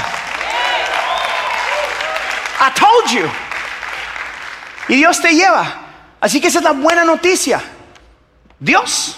I 2.60 2.78
told 2.78 3.10
you. 3.10 3.28
Y 4.88 4.96
Dios 4.96 5.20
te 5.20 5.32
lleva. 5.34 5.66
Así 6.20 6.40
que 6.40 6.48
esa 6.48 6.58
es 6.58 6.64
la 6.64 6.72
buena 6.72 7.04
noticia. 7.04 7.60
Dios 8.60 9.16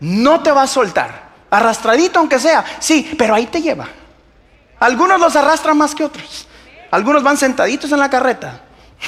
no 0.00 0.40
te 0.40 0.52
va 0.52 0.62
a 0.62 0.66
soltar. 0.66 1.32
Arrastradito 1.50 2.18
aunque 2.18 2.38
sea. 2.38 2.64
Sí, 2.78 3.14
pero 3.18 3.34
ahí 3.34 3.46
te 3.46 3.60
lleva. 3.60 3.88
Algunos 4.78 5.18
los 5.18 5.34
arrastran 5.34 5.76
más 5.76 5.94
que 5.94 6.04
otros. 6.04 6.46
Algunos 6.90 7.22
van 7.22 7.36
sentaditos 7.36 7.90
en 7.90 7.98
la 7.98 8.10
carreta. 8.10 8.60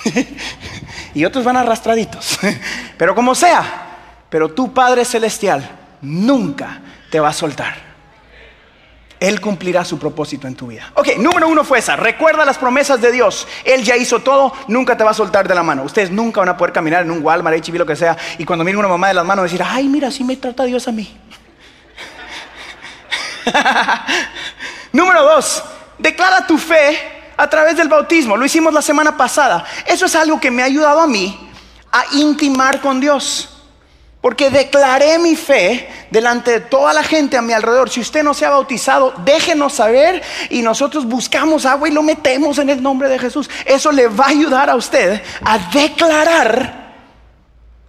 y 1.15 1.25
otros 1.25 1.45
van 1.45 1.57
arrastraditos. 1.57 2.39
pero 2.97 3.15
como 3.15 3.35
sea, 3.35 3.63
pero 4.31 4.51
tu 4.51 4.73
Padre 4.73 5.05
Celestial 5.05 5.69
nunca 6.01 6.81
te 7.11 7.21
va 7.21 7.29
a 7.29 7.33
soltar. 7.33 7.94
Él 9.25 9.41
cumplirá 9.41 9.87
su 9.87 9.99
propósito 9.99 10.47
en 10.47 10.55
tu 10.55 10.67
vida. 10.67 10.93
Ok, 10.95 11.17
número 11.17 11.49
uno 11.49 11.65
fue 11.65 11.79
esa. 11.79 11.97
Recuerda 11.97 12.45
las 12.45 12.59
promesas 12.59 13.01
de 13.01 13.11
Dios. 13.11 13.49
Él 13.65 13.83
ya 13.83 13.97
hizo 13.97 14.21
todo, 14.21 14.53
nunca 14.69 14.99
te 14.99 15.05
va 15.05 15.13
a 15.13 15.15
soltar 15.15 15.49
de 15.49 15.55
la 15.55 15.63
mano. 15.63 15.83
Ustedes 15.83 16.11
nunca 16.11 16.41
van 16.41 16.51
a 16.51 16.57
poder 16.59 16.75
caminar 16.75 17.03
en 17.03 17.11
un 17.11 17.25
Walmart, 17.25 17.57
HB, 17.67 17.77
lo 17.77 17.87
que 17.87 17.97
sea, 17.97 18.19
y 18.37 18.45
cuando 18.45 18.67
miren 18.67 18.81
una 18.81 18.89
mamá 18.89 19.09
de 19.09 19.15
las 19.15 19.25
manos 19.25 19.45
decir, 19.45 19.63
ay, 19.65 19.89
mira, 19.89 20.09
así 20.09 20.25
me 20.25 20.37
trata 20.37 20.65
Dios 20.65 20.87
a 20.89 20.93
mí. 20.93 21.17
número 24.93 25.23
dos, 25.23 25.65
declara 25.99 26.47
tu 26.47 26.59
fe 26.59 26.99
a 27.37 27.49
través 27.49 27.79
del 27.79 27.89
bautismo. 27.89 28.37
Lo 28.37 28.45
hicimos 28.45 28.75
la 28.75 28.83
semana 28.83 29.17
pasada. 29.17 29.65
Eso 29.87 30.05
es 30.05 30.15
algo 30.17 30.39
que 30.39 30.51
me 30.51 30.63
ha 30.63 30.67
ayudado 30.67 31.01
a 31.01 31.07
mí 31.07 31.51
a 31.91 32.05
intimar 32.13 32.83
con 32.83 33.01
Dios. 33.01 33.54
Porque 34.25 34.49
declaré 34.49 35.19
mi 35.19 35.37
fe 35.37 35.87
delante 36.11 36.53
de 36.53 36.61
toda 36.61 36.95
la 36.95 37.05
gente 37.05 37.37
a 37.37 37.43
mi 37.43 37.53
alrededor. 37.53 37.91
Si 37.91 38.01
usted 38.01 38.23
no 38.23 38.33
se 38.33 38.47
ha 38.47 38.49
bautizado, 38.49 39.13
déjenos 39.23 39.75
saber 39.75 40.23
y 40.49 40.63
nosotros 40.63 41.05
buscamos 41.05 41.67
agua 41.67 41.91
y 41.91 41.93
lo 41.93 42.03
metemos 42.03 42.57
en 42.57 42.71
el 42.71 42.83
nombre 42.83 43.11
de 43.11 43.19
Jesús. 43.19 43.51
Eso 43.67 43.93
le 43.93 44.09
va 44.09 44.25
a 44.25 44.29
ayudar 44.29 44.71
a 44.71 44.77
usted 44.77 45.23
a 45.45 45.59
declarar 45.59 46.95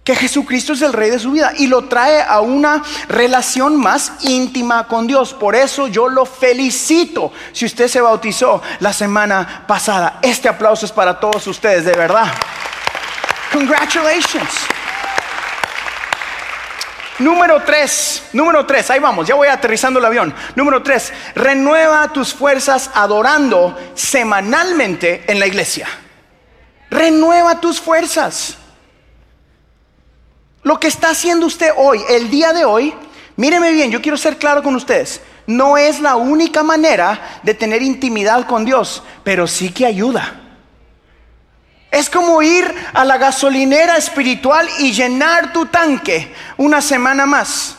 que 0.04 0.14
Jesucristo 0.14 0.74
es 0.74 0.82
el 0.82 0.92
rey 0.92 1.08
de 1.08 1.18
su 1.18 1.30
vida 1.30 1.54
y 1.56 1.68
lo 1.68 1.86
trae 1.86 2.20
a 2.20 2.42
una 2.42 2.82
relación 3.08 3.74
más 3.74 4.12
íntima 4.20 4.86
con 4.88 5.06
Dios. 5.06 5.32
Por 5.32 5.56
eso 5.56 5.88
yo 5.88 6.06
lo 6.06 6.26
felicito 6.26 7.32
si 7.52 7.64
usted 7.64 7.88
se 7.88 8.02
bautizó 8.02 8.60
la 8.80 8.92
semana 8.92 9.64
pasada. 9.66 10.18
Este 10.20 10.50
aplauso 10.50 10.84
es 10.84 10.92
para 10.92 11.18
todos 11.18 11.46
ustedes, 11.46 11.86
de 11.86 11.94
verdad. 11.94 12.30
Congratulations. 13.54 14.75
Número 17.18 17.62
tres, 17.62 18.24
número 18.34 18.66
tres, 18.66 18.90
ahí 18.90 19.00
vamos, 19.00 19.26
ya 19.26 19.34
voy 19.34 19.48
aterrizando 19.48 19.98
el 19.98 20.04
avión. 20.04 20.34
Número 20.54 20.82
tres, 20.82 21.12
renueva 21.34 22.12
tus 22.12 22.34
fuerzas 22.34 22.90
adorando 22.92 23.76
semanalmente 23.94 25.24
en 25.26 25.40
la 25.40 25.46
iglesia. 25.46 25.88
Renueva 26.90 27.58
tus 27.60 27.80
fuerzas. 27.80 28.58
Lo 30.62 30.78
que 30.78 30.88
está 30.88 31.10
haciendo 31.10 31.46
usted 31.46 31.70
hoy, 31.76 32.02
el 32.10 32.28
día 32.28 32.52
de 32.52 32.64
hoy, 32.64 32.92
míreme 33.36 33.72
bien, 33.72 33.90
yo 33.90 34.02
quiero 34.02 34.18
ser 34.18 34.36
claro 34.36 34.62
con 34.62 34.74
ustedes. 34.74 35.22
No 35.46 35.78
es 35.78 36.00
la 36.00 36.16
única 36.16 36.62
manera 36.62 37.40
de 37.42 37.54
tener 37.54 37.80
intimidad 37.82 38.46
con 38.46 38.64
Dios, 38.64 39.02
pero 39.24 39.46
sí 39.46 39.70
que 39.70 39.86
ayuda. 39.86 40.45
Es 41.96 42.10
como 42.10 42.42
ir 42.42 42.74
a 42.92 43.06
la 43.06 43.16
gasolinera 43.16 43.96
espiritual 43.96 44.68
y 44.80 44.92
llenar 44.92 45.54
tu 45.54 45.64
tanque 45.64 46.30
una 46.58 46.82
semana 46.82 47.24
más. 47.24 47.74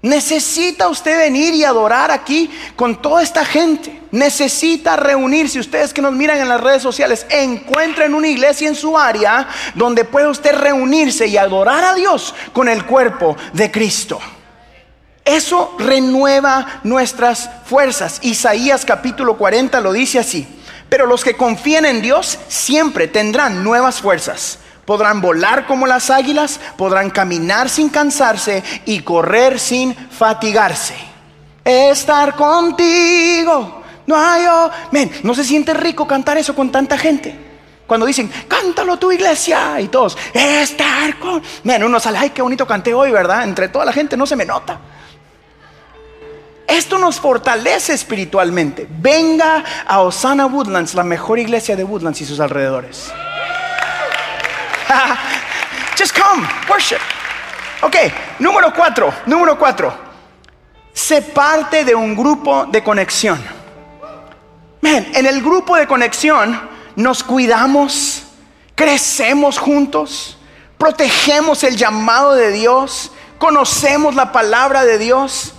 Necesita 0.00 0.86
usted 0.86 1.18
venir 1.18 1.52
y 1.52 1.64
adorar 1.64 2.12
aquí 2.12 2.48
con 2.76 3.02
toda 3.02 3.20
esta 3.20 3.44
gente. 3.44 4.02
Necesita 4.12 4.94
reunirse. 4.94 5.58
Ustedes 5.58 5.92
que 5.92 6.00
nos 6.00 6.12
miran 6.12 6.38
en 6.38 6.48
las 6.48 6.60
redes 6.60 6.80
sociales, 6.80 7.26
encuentren 7.28 8.14
una 8.14 8.28
iglesia 8.28 8.68
en 8.68 8.76
su 8.76 8.96
área 8.96 9.48
donde 9.74 10.04
puede 10.04 10.28
usted 10.28 10.54
reunirse 10.54 11.26
y 11.26 11.36
adorar 11.36 11.82
a 11.82 11.94
Dios 11.94 12.32
con 12.52 12.68
el 12.68 12.84
cuerpo 12.86 13.36
de 13.52 13.68
Cristo. 13.72 14.20
Eso 15.24 15.74
renueva 15.80 16.82
nuestras 16.84 17.50
fuerzas. 17.66 18.20
Isaías 18.22 18.84
capítulo 18.84 19.36
40 19.36 19.80
lo 19.80 19.92
dice 19.92 20.20
así. 20.20 20.57
Pero 20.88 21.06
los 21.06 21.24
que 21.24 21.34
confíen 21.34 21.84
en 21.84 22.00
Dios 22.00 22.38
siempre 22.48 23.08
tendrán 23.08 23.62
nuevas 23.62 24.00
fuerzas. 24.00 24.58
Podrán 24.84 25.20
volar 25.20 25.66
como 25.66 25.86
las 25.86 26.08
águilas, 26.08 26.60
podrán 26.78 27.10
caminar 27.10 27.68
sin 27.68 27.90
cansarse 27.90 28.62
y 28.86 29.00
correr 29.00 29.60
sin 29.60 29.94
fatigarse. 29.94 30.94
Estar 31.62 32.34
contigo. 32.34 33.82
No 34.06 34.16
hay, 34.16 34.46
oh, 34.46 34.70
no 35.22 35.34
se 35.34 35.44
siente 35.44 35.74
rico 35.74 36.06
cantar 36.06 36.38
eso 36.38 36.54
con 36.54 36.72
tanta 36.72 36.96
gente. 36.96 37.48
Cuando 37.86 38.06
dicen, 38.06 38.30
cántalo 38.48 38.98
tu 38.98 39.12
iglesia, 39.12 39.80
y 39.80 39.88
todos, 39.88 40.16
estar 40.32 41.18
con. 41.18 41.42
Men, 41.64 41.84
uno 41.84 41.98
sale, 42.00 42.18
ay, 42.18 42.30
qué 42.30 42.42
bonito 42.42 42.66
canté 42.66 42.92
hoy, 42.92 43.10
¿verdad? 43.10 43.44
Entre 43.44 43.68
toda 43.68 43.84
la 43.84 43.92
gente 43.92 44.16
no 44.16 44.26
se 44.26 44.36
me 44.36 44.44
nota. 44.44 44.78
Esto 46.68 46.98
nos 46.98 47.18
fortalece 47.18 47.94
espiritualmente. 47.94 48.86
Venga 48.90 49.64
a 49.86 50.00
Osana 50.00 50.44
Woodlands, 50.44 50.92
la 50.94 51.02
mejor 51.02 51.38
iglesia 51.38 51.74
de 51.74 51.82
Woodlands 51.82 52.20
y 52.20 52.26
sus 52.26 52.40
alrededores. 52.40 53.10
Just 55.98 56.16
come, 56.16 56.46
worship. 56.68 56.98
Ok, 57.80 57.96
número 58.38 58.72
cuatro, 58.74 59.12
número 59.24 59.58
cuatro. 59.58 59.94
Se 60.92 61.22
parte 61.22 61.86
de 61.86 61.94
un 61.94 62.14
grupo 62.14 62.66
de 62.66 62.84
conexión. 62.84 63.42
en 64.82 65.26
el 65.26 65.42
grupo 65.42 65.74
de 65.74 65.86
conexión 65.86 66.60
nos 66.96 67.24
cuidamos, 67.24 68.24
crecemos 68.74 69.58
juntos, 69.58 70.36
protegemos 70.76 71.64
el 71.64 71.76
llamado 71.76 72.34
de 72.34 72.52
Dios, 72.52 73.10
conocemos 73.38 74.14
la 74.14 74.32
palabra 74.32 74.84
de 74.84 74.98
Dios 74.98 75.54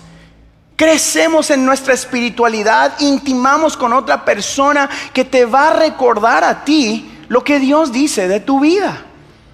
crecemos 0.79 1.49
en 1.49 1.65
nuestra 1.65 1.93
espiritualidad, 1.93 2.93
intimamos 2.99 3.75
con 3.75 3.91
otra 3.91 4.23
persona 4.23 4.89
que 5.11 5.25
te 5.25 5.43
va 5.43 5.71
a 5.71 5.73
recordar 5.73 6.45
a 6.45 6.63
ti 6.63 7.19
lo 7.27 7.43
que 7.43 7.59
Dios 7.59 7.91
dice 7.91 8.29
de 8.29 8.39
tu 8.39 8.61
vida. 8.61 9.03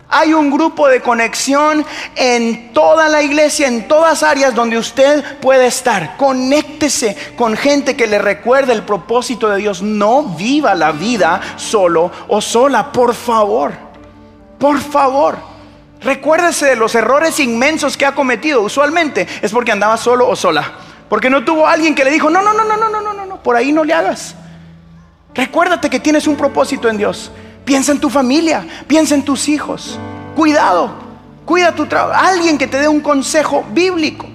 Hay 0.07 0.35
un 0.35 0.51
grupo 0.51 0.87
de 0.87 1.01
conexión 1.01 1.83
en 2.15 2.71
toda 2.73 3.09
la 3.09 3.23
iglesia, 3.23 3.67
en 3.67 3.87
todas 3.87 4.21
áreas 4.21 4.53
donde 4.53 4.77
usted 4.77 5.39
puede 5.39 5.65
estar. 5.65 6.15
Conéctese 6.15 7.17
con 7.35 7.57
gente 7.57 7.97
que 7.97 8.05
le 8.05 8.19
recuerde 8.19 8.73
el 8.73 8.83
propósito 8.83 9.49
de 9.49 9.57
Dios. 9.57 9.81
No 9.81 10.21
viva 10.21 10.75
la 10.75 10.91
vida 10.91 11.41
solo 11.55 12.11
o 12.27 12.39
sola, 12.39 12.91
por 12.91 13.15
favor. 13.15 13.73
Por 14.59 14.79
favor. 14.79 15.39
Recuérdese 16.01 16.67
de 16.67 16.75
los 16.75 16.93
errores 16.93 17.39
inmensos 17.39 17.97
que 17.97 18.05
ha 18.05 18.13
cometido. 18.13 18.61
Usualmente 18.61 19.27
es 19.41 19.51
porque 19.51 19.71
andaba 19.71 19.97
solo 19.97 20.29
o 20.29 20.35
sola. 20.35 20.71
Porque 21.15 21.29
no 21.29 21.45
tuvo 21.45 21.65
alguien 21.65 21.95
que 21.95 22.03
le 22.03 22.11
dijo, 22.11 22.29
no, 22.29 22.41
no, 22.41 22.53
no, 22.53 22.65
no, 22.65 22.75
no, 22.75 22.89
no, 22.89 23.13
no, 23.13 23.25
no, 23.25 23.41
por 23.41 23.55
ahí 23.55 23.71
no 23.71 23.85
le 23.85 23.93
hagas. 23.93 24.35
Recuérdate 25.33 25.89
que 25.89 26.01
tienes 26.01 26.27
un 26.27 26.35
propósito 26.35 26.89
en 26.89 26.97
Dios. 26.97 27.31
Piensa 27.63 27.93
en 27.93 28.01
tu 28.01 28.09
familia, 28.09 28.67
piensa 28.85 29.15
en 29.15 29.23
tus 29.23 29.47
hijos. 29.47 29.97
Cuidado, 30.35 30.93
cuida 31.45 31.73
tu 31.73 31.85
trabajo. 31.85 32.21
Alguien 32.21 32.57
que 32.57 32.67
te 32.67 32.81
dé 32.81 32.89
un 32.89 32.99
consejo 32.99 33.63
bíblico. 33.71 34.27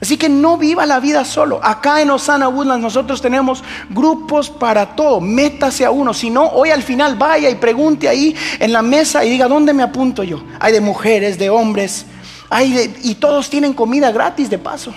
Así 0.00 0.16
que 0.16 0.28
no 0.28 0.56
viva 0.56 0.86
la 0.86 0.98
vida 0.98 1.24
solo. 1.24 1.60
Acá 1.62 2.02
en 2.02 2.10
Osana 2.10 2.48
Woodlands 2.48 2.82
nosotros 2.82 3.22
tenemos 3.22 3.62
grupos 3.88 4.50
para 4.50 4.96
todo. 4.96 5.20
Métase 5.20 5.84
a 5.84 5.92
uno. 5.92 6.12
Si 6.12 6.30
no, 6.30 6.48
hoy 6.48 6.70
al 6.70 6.82
final 6.82 7.14
vaya 7.14 7.48
y 7.48 7.54
pregunte 7.54 8.08
ahí 8.08 8.34
en 8.58 8.72
la 8.72 8.82
mesa 8.82 9.24
y 9.24 9.30
diga, 9.30 9.46
¿dónde 9.46 9.72
me 9.72 9.84
apunto 9.84 10.24
yo? 10.24 10.42
Hay 10.58 10.72
de 10.72 10.80
mujeres, 10.80 11.38
de 11.38 11.48
hombres. 11.48 12.06
Hay 12.50 12.72
de, 12.72 12.92
y 13.04 13.14
todos 13.14 13.48
tienen 13.48 13.72
comida 13.72 14.10
gratis 14.10 14.50
de 14.50 14.58
paso. 14.58 14.92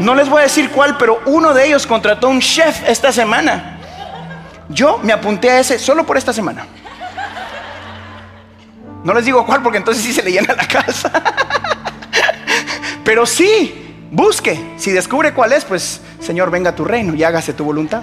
No 0.00 0.14
les 0.14 0.28
voy 0.28 0.40
a 0.40 0.42
decir 0.44 0.70
cuál, 0.70 0.96
pero 0.96 1.20
uno 1.26 1.52
de 1.52 1.66
ellos 1.66 1.86
contrató 1.86 2.28
un 2.28 2.40
chef 2.40 2.88
esta 2.88 3.12
semana. 3.12 3.78
Yo 4.68 4.98
me 5.02 5.12
apunté 5.12 5.50
a 5.50 5.60
ese 5.60 5.78
solo 5.78 6.04
por 6.04 6.16
esta 6.16 6.32
semana. 6.32 6.66
No 9.02 9.14
les 9.14 9.24
digo 9.24 9.44
cuál 9.46 9.62
porque 9.62 9.78
entonces 9.78 10.04
sí 10.04 10.12
se 10.12 10.22
le 10.22 10.32
llena 10.32 10.54
la 10.54 10.66
casa. 10.66 11.10
Pero 13.04 13.24
sí, 13.24 14.06
busque. 14.10 14.74
Si 14.76 14.90
descubre 14.90 15.32
cuál 15.32 15.52
es, 15.52 15.64
pues 15.64 16.00
Señor, 16.20 16.50
venga 16.50 16.70
a 16.70 16.74
tu 16.74 16.84
reino 16.84 17.14
y 17.14 17.24
hágase 17.24 17.52
tu 17.52 17.64
voluntad. 17.64 18.02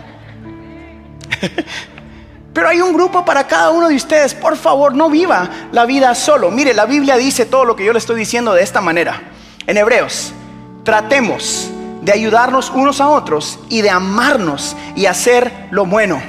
Pero 2.54 2.70
hay 2.70 2.82
un 2.82 2.94
grupo 2.94 3.24
para 3.26 3.46
cada 3.46 3.70
uno 3.72 3.90
de 3.90 3.96
ustedes. 3.96 4.34
Por 4.34 4.58
favor, 4.58 4.96
no 4.96 5.10
viva 5.10 5.50
la 5.72 5.86
vida 5.86 6.16
solo. 6.16 6.50
Mire, 6.50 6.74
la 6.74 6.86
Biblia 6.86 7.18
dice 7.18 7.46
todo 7.46 7.66
lo 7.66 7.76
que 7.76 7.86
yo 7.86 7.92
le 7.92 8.00
estoy 8.00 8.16
diciendo 8.16 8.54
de 8.54 8.64
esta 8.64 8.82
manera. 8.82 9.22
En 9.68 9.78
Hebreos, 9.78 10.32
tratemos 10.84 11.70
de 12.06 12.12
ayudarnos 12.12 12.70
unos 12.70 13.02
a 13.02 13.10
otros 13.10 13.60
y 13.68 13.82
de 13.82 13.90
amarnos 13.90 14.78
y 14.96 15.08
hacer 15.08 15.68
lo 15.72 15.88
bueno. 15.88 16.22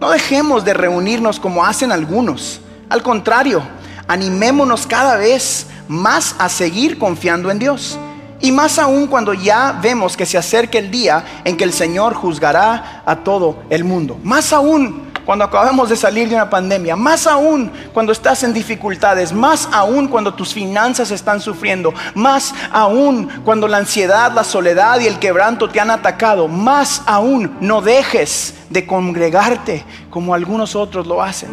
No 0.00 0.10
dejemos 0.10 0.64
de 0.64 0.72
reunirnos 0.72 1.38
como 1.38 1.64
hacen 1.64 1.92
algunos. 1.92 2.62
Al 2.88 3.02
contrario, 3.02 3.62
animémonos 4.08 4.86
cada 4.86 5.18
vez 5.18 5.66
más 5.88 6.34
a 6.38 6.48
seguir 6.48 6.98
confiando 6.98 7.50
en 7.50 7.58
Dios. 7.58 7.98
Y 8.40 8.50
más 8.50 8.78
aún 8.78 9.06
cuando 9.06 9.34
ya 9.34 9.78
vemos 9.82 10.16
que 10.16 10.24
se 10.24 10.38
acerca 10.38 10.78
el 10.78 10.90
día 10.90 11.22
en 11.44 11.58
que 11.58 11.64
el 11.64 11.74
Señor 11.74 12.14
juzgará 12.14 13.02
a 13.04 13.16
todo 13.16 13.62
el 13.68 13.84
mundo. 13.84 14.18
Más 14.24 14.54
aún 14.54 15.09
cuando 15.30 15.44
acabamos 15.44 15.88
de 15.88 15.94
salir 15.94 16.28
de 16.28 16.34
una 16.34 16.50
pandemia, 16.50 16.96
más 16.96 17.24
aún 17.24 17.70
cuando 17.94 18.10
estás 18.10 18.42
en 18.42 18.52
dificultades, 18.52 19.32
más 19.32 19.68
aún 19.70 20.08
cuando 20.08 20.34
tus 20.34 20.52
finanzas 20.52 21.12
están 21.12 21.40
sufriendo, 21.40 21.94
más 22.16 22.52
aún 22.72 23.28
cuando 23.44 23.68
la 23.68 23.76
ansiedad, 23.76 24.32
la 24.32 24.42
soledad 24.42 24.98
y 24.98 25.06
el 25.06 25.20
quebranto 25.20 25.70
te 25.70 25.78
han 25.78 25.92
atacado, 25.92 26.48
más 26.48 27.04
aún 27.06 27.58
no 27.60 27.80
dejes 27.80 28.54
de 28.70 28.84
congregarte 28.88 29.84
como 30.10 30.34
algunos 30.34 30.74
otros 30.74 31.06
lo 31.06 31.22
hacen. 31.22 31.50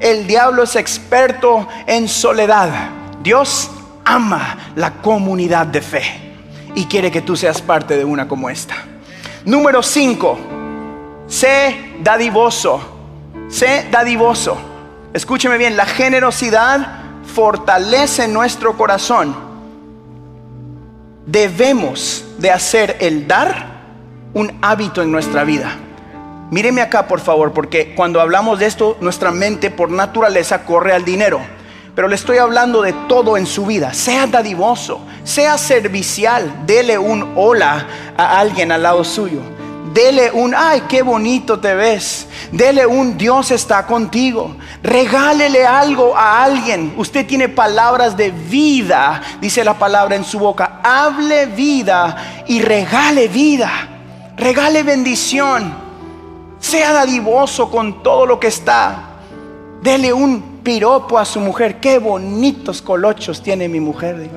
El 0.00 0.26
diablo 0.26 0.64
es 0.64 0.74
experto 0.74 1.68
en 1.86 2.08
soledad. 2.08 2.90
Dios 3.22 3.70
ama 4.04 4.72
la 4.74 4.94
comunidad 4.94 5.68
de 5.68 5.82
fe 5.82 6.02
y 6.74 6.86
quiere 6.86 7.12
que 7.12 7.22
tú 7.22 7.36
seas 7.36 7.62
parte 7.62 7.96
de 7.96 8.04
una 8.04 8.26
como 8.26 8.50
esta. 8.50 8.74
Número 9.44 9.84
5, 9.84 10.57
sé 11.28 11.94
dadivoso, 12.00 12.80
sé 13.48 13.86
dadivoso. 13.90 14.56
Escúcheme 15.12 15.58
bien, 15.58 15.76
la 15.76 15.86
generosidad 15.86 17.22
fortalece 17.24 18.26
nuestro 18.26 18.76
corazón. 18.76 19.36
Debemos 21.26 22.24
de 22.38 22.50
hacer 22.50 22.96
el 23.00 23.28
dar 23.28 23.78
un 24.34 24.58
hábito 24.62 25.02
en 25.02 25.12
nuestra 25.12 25.44
vida. 25.44 25.76
Míreme 26.50 26.80
acá, 26.80 27.06
por 27.06 27.20
favor, 27.20 27.52
porque 27.52 27.94
cuando 27.94 28.20
hablamos 28.20 28.58
de 28.58 28.66
esto, 28.66 28.96
nuestra 29.00 29.30
mente 29.30 29.70
por 29.70 29.90
naturaleza 29.90 30.64
corre 30.64 30.94
al 30.94 31.04
dinero 31.04 31.40
pero 31.98 32.06
le 32.06 32.14
estoy 32.14 32.38
hablando 32.38 32.80
de 32.80 32.92
todo 33.08 33.36
en 33.36 33.44
su 33.44 33.66
vida. 33.66 33.92
Sea 33.92 34.28
dadivoso, 34.28 35.00
sea 35.24 35.58
servicial, 35.58 36.64
dele 36.64 36.96
un 36.96 37.32
hola 37.34 37.88
a 38.16 38.38
alguien 38.38 38.70
al 38.70 38.84
lado 38.84 39.02
suyo. 39.02 39.40
Dele 39.92 40.30
un, 40.32 40.54
ay, 40.54 40.82
qué 40.88 41.02
bonito 41.02 41.58
te 41.58 41.74
ves. 41.74 42.28
Dele 42.52 42.86
un, 42.86 43.16
Dios 43.16 43.50
está 43.50 43.86
contigo. 43.86 44.56
Regálele 44.82 45.66
algo 45.66 46.16
a 46.16 46.42
alguien. 46.44 46.94
Usted 46.96 47.26
tiene 47.26 47.48
palabras 47.48 48.16
de 48.16 48.30
vida, 48.30 49.20
dice 49.40 49.64
la 49.64 49.78
palabra 49.78 50.16
en 50.16 50.24
su 50.24 50.38
boca. 50.38 50.80
Hable 50.82 51.46
vida 51.46 52.44
y 52.46 52.60
regale 52.60 53.28
vida. 53.28 53.70
Regale 54.36 54.82
bendición. 54.82 55.74
Sea 56.58 56.92
dadivoso 56.92 57.70
con 57.70 58.02
todo 58.02 58.26
lo 58.26 58.38
que 58.38 58.48
está. 58.48 59.04
Dele 59.82 60.12
un 60.12 60.60
piropo 60.62 61.18
a 61.18 61.24
su 61.24 61.40
mujer. 61.40 61.80
Qué 61.80 61.98
bonitos 61.98 62.82
colochos 62.82 63.42
tiene 63.42 63.68
mi 63.68 63.80
mujer. 63.80 64.18
Digo 64.18 64.34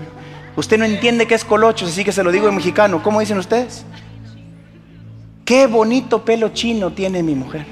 Usted 0.55 0.77
no 0.77 0.85
entiende 0.85 1.27
qué 1.27 1.35
es 1.35 1.45
colochos, 1.45 1.89
así 1.89 2.03
que 2.03 2.11
se 2.11 2.23
lo 2.23 2.31
digo 2.31 2.47
en 2.47 2.55
mexicano. 2.55 3.01
¿Cómo 3.01 3.19
dicen 3.19 3.37
ustedes? 3.37 3.85
Qué 5.45 5.67
bonito 5.67 6.23
pelo 6.23 6.49
chino 6.49 6.91
tiene 6.91 7.23
mi 7.23 7.35
mujer. 7.35 7.65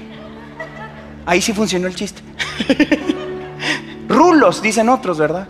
Ahí 1.26 1.40
sí 1.40 1.52
funcionó 1.52 1.86
el 1.86 1.94
chiste. 1.94 2.22
Rulos, 4.08 4.60
dicen 4.60 4.88
otros, 4.88 5.18
¿verdad? 5.18 5.46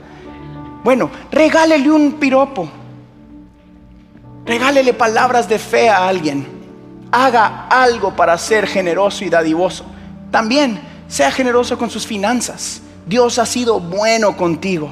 Bueno, 0.85 1.11
regálele 1.31 1.91
un 1.91 2.15
piropo. 2.15 2.69
Regálele 4.45 4.95
palabras 4.95 5.49
de 5.49 5.59
fe 5.59 5.89
a 5.89 6.09
alguien. 6.09 6.47
Haga 7.13 7.67
algo 7.69 8.15
para 8.15 8.37
ser 8.39 8.67
generoso 8.67 9.25
y 9.25 9.31
dadivoso. 9.31 9.85
También 10.31 10.81
sea 11.09 11.31
generoso 11.31 11.77
con 11.79 11.91
sus 11.91 12.07
finanzas. 12.07 12.83
Dios 13.07 13.39
ha 13.39 13.47
sido 13.47 13.81
bueno 13.81 14.37
contigo. 14.37 14.91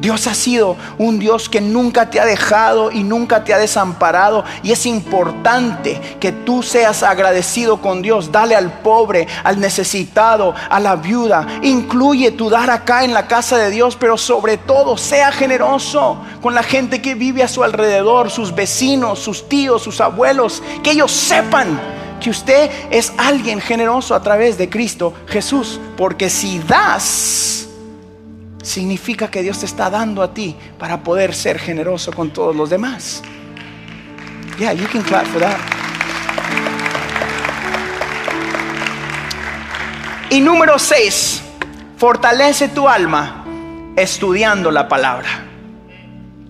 Dios 0.00 0.26
ha 0.26 0.34
sido 0.34 0.76
un 0.98 1.18
Dios 1.18 1.48
que 1.48 1.60
nunca 1.60 2.10
te 2.10 2.20
ha 2.20 2.26
dejado 2.26 2.90
y 2.90 3.02
nunca 3.04 3.44
te 3.44 3.54
ha 3.54 3.58
desamparado. 3.58 4.44
Y 4.62 4.72
es 4.72 4.86
importante 4.86 6.00
que 6.20 6.32
tú 6.32 6.62
seas 6.62 7.02
agradecido 7.02 7.80
con 7.80 8.02
Dios. 8.02 8.32
Dale 8.32 8.56
al 8.56 8.80
pobre, 8.80 9.26
al 9.44 9.60
necesitado, 9.60 10.54
a 10.68 10.80
la 10.80 10.96
viuda. 10.96 11.46
Incluye 11.62 12.32
tu 12.32 12.50
dar 12.50 12.70
acá 12.70 13.04
en 13.04 13.14
la 13.14 13.28
casa 13.28 13.56
de 13.56 13.70
Dios, 13.70 13.96
pero 13.96 14.18
sobre 14.18 14.56
todo 14.56 14.96
sea 14.96 15.32
generoso 15.32 16.18
con 16.42 16.54
la 16.54 16.62
gente 16.62 17.00
que 17.00 17.14
vive 17.14 17.42
a 17.42 17.48
su 17.48 17.62
alrededor, 17.62 18.30
sus 18.30 18.54
vecinos, 18.54 19.20
sus 19.20 19.48
tíos, 19.48 19.82
sus 19.82 20.00
abuelos. 20.00 20.62
Que 20.82 20.90
ellos 20.90 21.12
sepan 21.12 21.80
que 22.20 22.30
usted 22.30 22.70
es 22.90 23.12
alguien 23.16 23.60
generoso 23.60 24.14
a 24.14 24.22
través 24.22 24.58
de 24.58 24.68
Cristo 24.68 25.14
Jesús. 25.28 25.80
Porque 25.96 26.28
si 26.28 26.58
das, 26.58 27.63
significa 28.64 29.30
que 29.30 29.42
Dios 29.42 29.60
te 29.60 29.66
está 29.66 29.90
dando 29.90 30.22
a 30.22 30.34
ti 30.34 30.56
para 30.78 31.02
poder 31.02 31.34
ser 31.34 31.58
generoso 31.58 32.12
con 32.12 32.32
todos 32.32 32.56
los 32.56 32.70
demás. 32.70 33.22
Yeah, 34.58 34.72
you 34.72 34.86
can 34.88 35.02
clap 35.02 35.26
for 35.26 35.40
that. 35.40 35.58
Y 40.30 40.40
número 40.40 40.78
6, 40.78 41.42
fortalece 41.96 42.68
tu 42.68 42.88
alma 42.88 43.44
estudiando 43.94 44.70
la 44.70 44.88
palabra. 44.88 45.28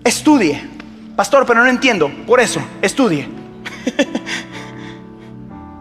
Estudie. 0.03 0.69
Pastor, 1.15 1.45
pero 1.45 1.63
no 1.63 1.69
entiendo. 1.69 2.09
Por 2.25 2.39
eso, 2.39 2.61
estudie. 2.81 3.29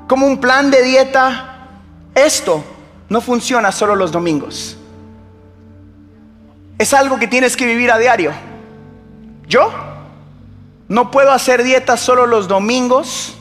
como 0.08 0.26
un 0.26 0.38
plan 0.38 0.70
de 0.70 0.82
dieta, 0.82 1.68
esto 2.14 2.62
no 3.08 3.20
funciona 3.20 3.72
solo 3.72 3.96
los 3.96 4.12
domingos. 4.12 4.76
Es 6.78 6.92
algo 6.92 7.18
que 7.18 7.28
tienes 7.28 7.56
que 7.56 7.66
vivir 7.66 7.90
a 7.92 7.98
diario. 7.98 8.32
Yo 9.46 9.72
no 10.88 11.10
puedo 11.10 11.32
hacer 11.32 11.62
dieta 11.62 11.96
solo 11.96 12.26
los 12.26 12.48
domingos 12.48 13.36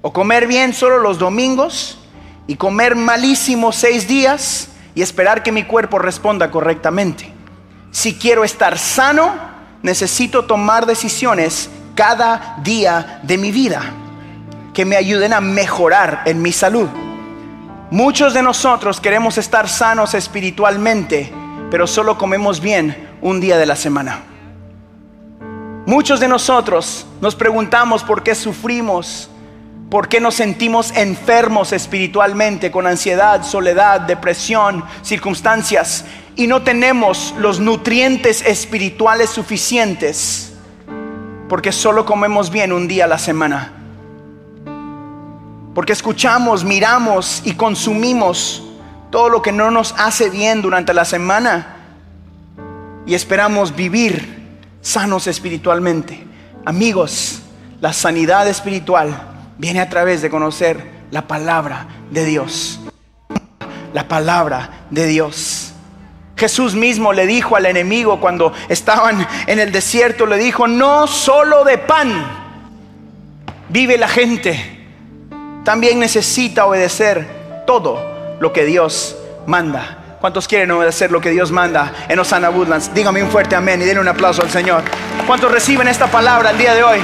o 0.00 0.12
comer 0.12 0.46
bien 0.46 0.74
solo 0.74 0.98
los 0.98 1.18
domingos 1.18 1.98
y 2.46 2.56
comer 2.56 2.96
malísimo 2.96 3.72
seis 3.72 4.08
días 4.08 4.68
y 4.94 5.02
esperar 5.02 5.42
que 5.42 5.52
mi 5.52 5.64
cuerpo 5.64 5.98
responda 5.98 6.50
correctamente. 6.50 7.32
Si 7.90 8.14
quiero 8.14 8.42
estar 8.42 8.78
sano, 8.78 9.32
necesito 9.82 10.44
tomar 10.44 10.86
decisiones 10.86 11.70
cada 11.94 12.56
día 12.62 13.20
de 13.22 13.38
mi 13.38 13.52
vida 13.52 13.82
que 14.72 14.84
me 14.84 14.96
ayuden 14.96 15.34
a 15.34 15.40
mejorar 15.40 16.22
en 16.24 16.40
mi 16.40 16.52
salud. 16.52 16.88
Muchos 17.90 18.32
de 18.32 18.42
nosotros 18.42 19.00
queremos 19.00 19.36
estar 19.36 19.68
sanos 19.68 20.14
espiritualmente, 20.14 21.32
pero 21.72 21.86
solo 21.86 22.18
comemos 22.18 22.60
bien 22.60 23.08
un 23.22 23.40
día 23.40 23.56
de 23.56 23.64
la 23.64 23.76
semana. 23.76 24.20
Muchos 25.86 26.20
de 26.20 26.28
nosotros 26.28 27.06
nos 27.22 27.34
preguntamos 27.34 28.04
por 28.04 28.22
qué 28.22 28.34
sufrimos, 28.34 29.30
por 29.88 30.06
qué 30.06 30.20
nos 30.20 30.34
sentimos 30.34 30.94
enfermos 30.94 31.72
espiritualmente 31.72 32.70
con 32.70 32.86
ansiedad, 32.86 33.42
soledad, 33.42 34.02
depresión, 34.02 34.84
circunstancias, 35.00 36.04
y 36.36 36.46
no 36.46 36.60
tenemos 36.60 37.34
los 37.38 37.58
nutrientes 37.58 38.42
espirituales 38.42 39.30
suficientes, 39.30 40.52
porque 41.48 41.72
solo 41.72 42.04
comemos 42.04 42.50
bien 42.50 42.74
un 42.74 42.86
día 42.86 43.06
a 43.06 43.08
la 43.08 43.18
semana. 43.18 43.72
Porque 45.74 45.94
escuchamos, 45.94 46.64
miramos 46.64 47.40
y 47.46 47.54
consumimos 47.54 48.62
todo 49.12 49.28
lo 49.28 49.42
que 49.42 49.52
no 49.52 49.70
nos 49.70 49.94
hace 49.98 50.30
bien 50.30 50.62
durante 50.62 50.94
la 50.94 51.04
semana 51.04 51.76
y 53.06 53.14
esperamos 53.14 53.76
vivir 53.76 54.58
sanos 54.80 55.26
espiritualmente. 55.26 56.26
Amigos, 56.64 57.42
la 57.82 57.92
sanidad 57.92 58.48
espiritual 58.48 59.14
viene 59.58 59.80
a 59.80 59.90
través 59.90 60.22
de 60.22 60.30
conocer 60.30 60.90
la 61.10 61.28
palabra 61.28 61.86
de 62.10 62.24
Dios. 62.24 62.80
La 63.92 64.08
palabra 64.08 64.86
de 64.88 65.06
Dios. 65.06 65.74
Jesús 66.34 66.74
mismo 66.74 67.12
le 67.12 67.26
dijo 67.26 67.54
al 67.54 67.66
enemigo 67.66 68.18
cuando 68.18 68.54
estaban 68.70 69.28
en 69.46 69.60
el 69.60 69.72
desierto, 69.72 70.24
le 70.24 70.38
dijo, 70.38 70.66
no 70.66 71.06
solo 71.06 71.64
de 71.64 71.76
pan 71.76 72.40
vive 73.68 73.98
la 73.98 74.08
gente 74.08 74.80
también 75.64 75.98
necesita 75.98 76.66
obedecer 76.66 77.64
todo 77.66 78.11
lo 78.42 78.52
que 78.52 78.64
Dios 78.64 79.16
manda. 79.46 80.16
¿Cuántos 80.20 80.48
quieren 80.48 80.68
obedecer 80.72 81.12
lo 81.12 81.20
que 81.20 81.30
Dios 81.30 81.52
manda 81.52 81.92
en 82.08 82.18
Osana 82.18 82.50
Woodlands? 82.50 82.92
Dígame 82.92 83.22
un 83.22 83.30
fuerte 83.30 83.54
amén 83.54 83.80
y 83.80 83.84
denle 83.84 84.00
un 84.00 84.08
aplauso 84.08 84.42
al 84.42 84.50
Señor. 84.50 84.82
¿Cuántos 85.28 85.52
reciben 85.52 85.86
esta 85.86 86.08
palabra 86.08 86.50
el 86.50 86.58
día 86.58 86.74
de 86.74 86.82
hoy? 86.82 86.98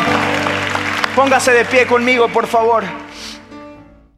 Póngase 1.15 1.53
de 1.53 1.65
pie 1.65 1.87
conmigo, 1.87 2.27
por 2.27 2.49
favor. 2.49 2.83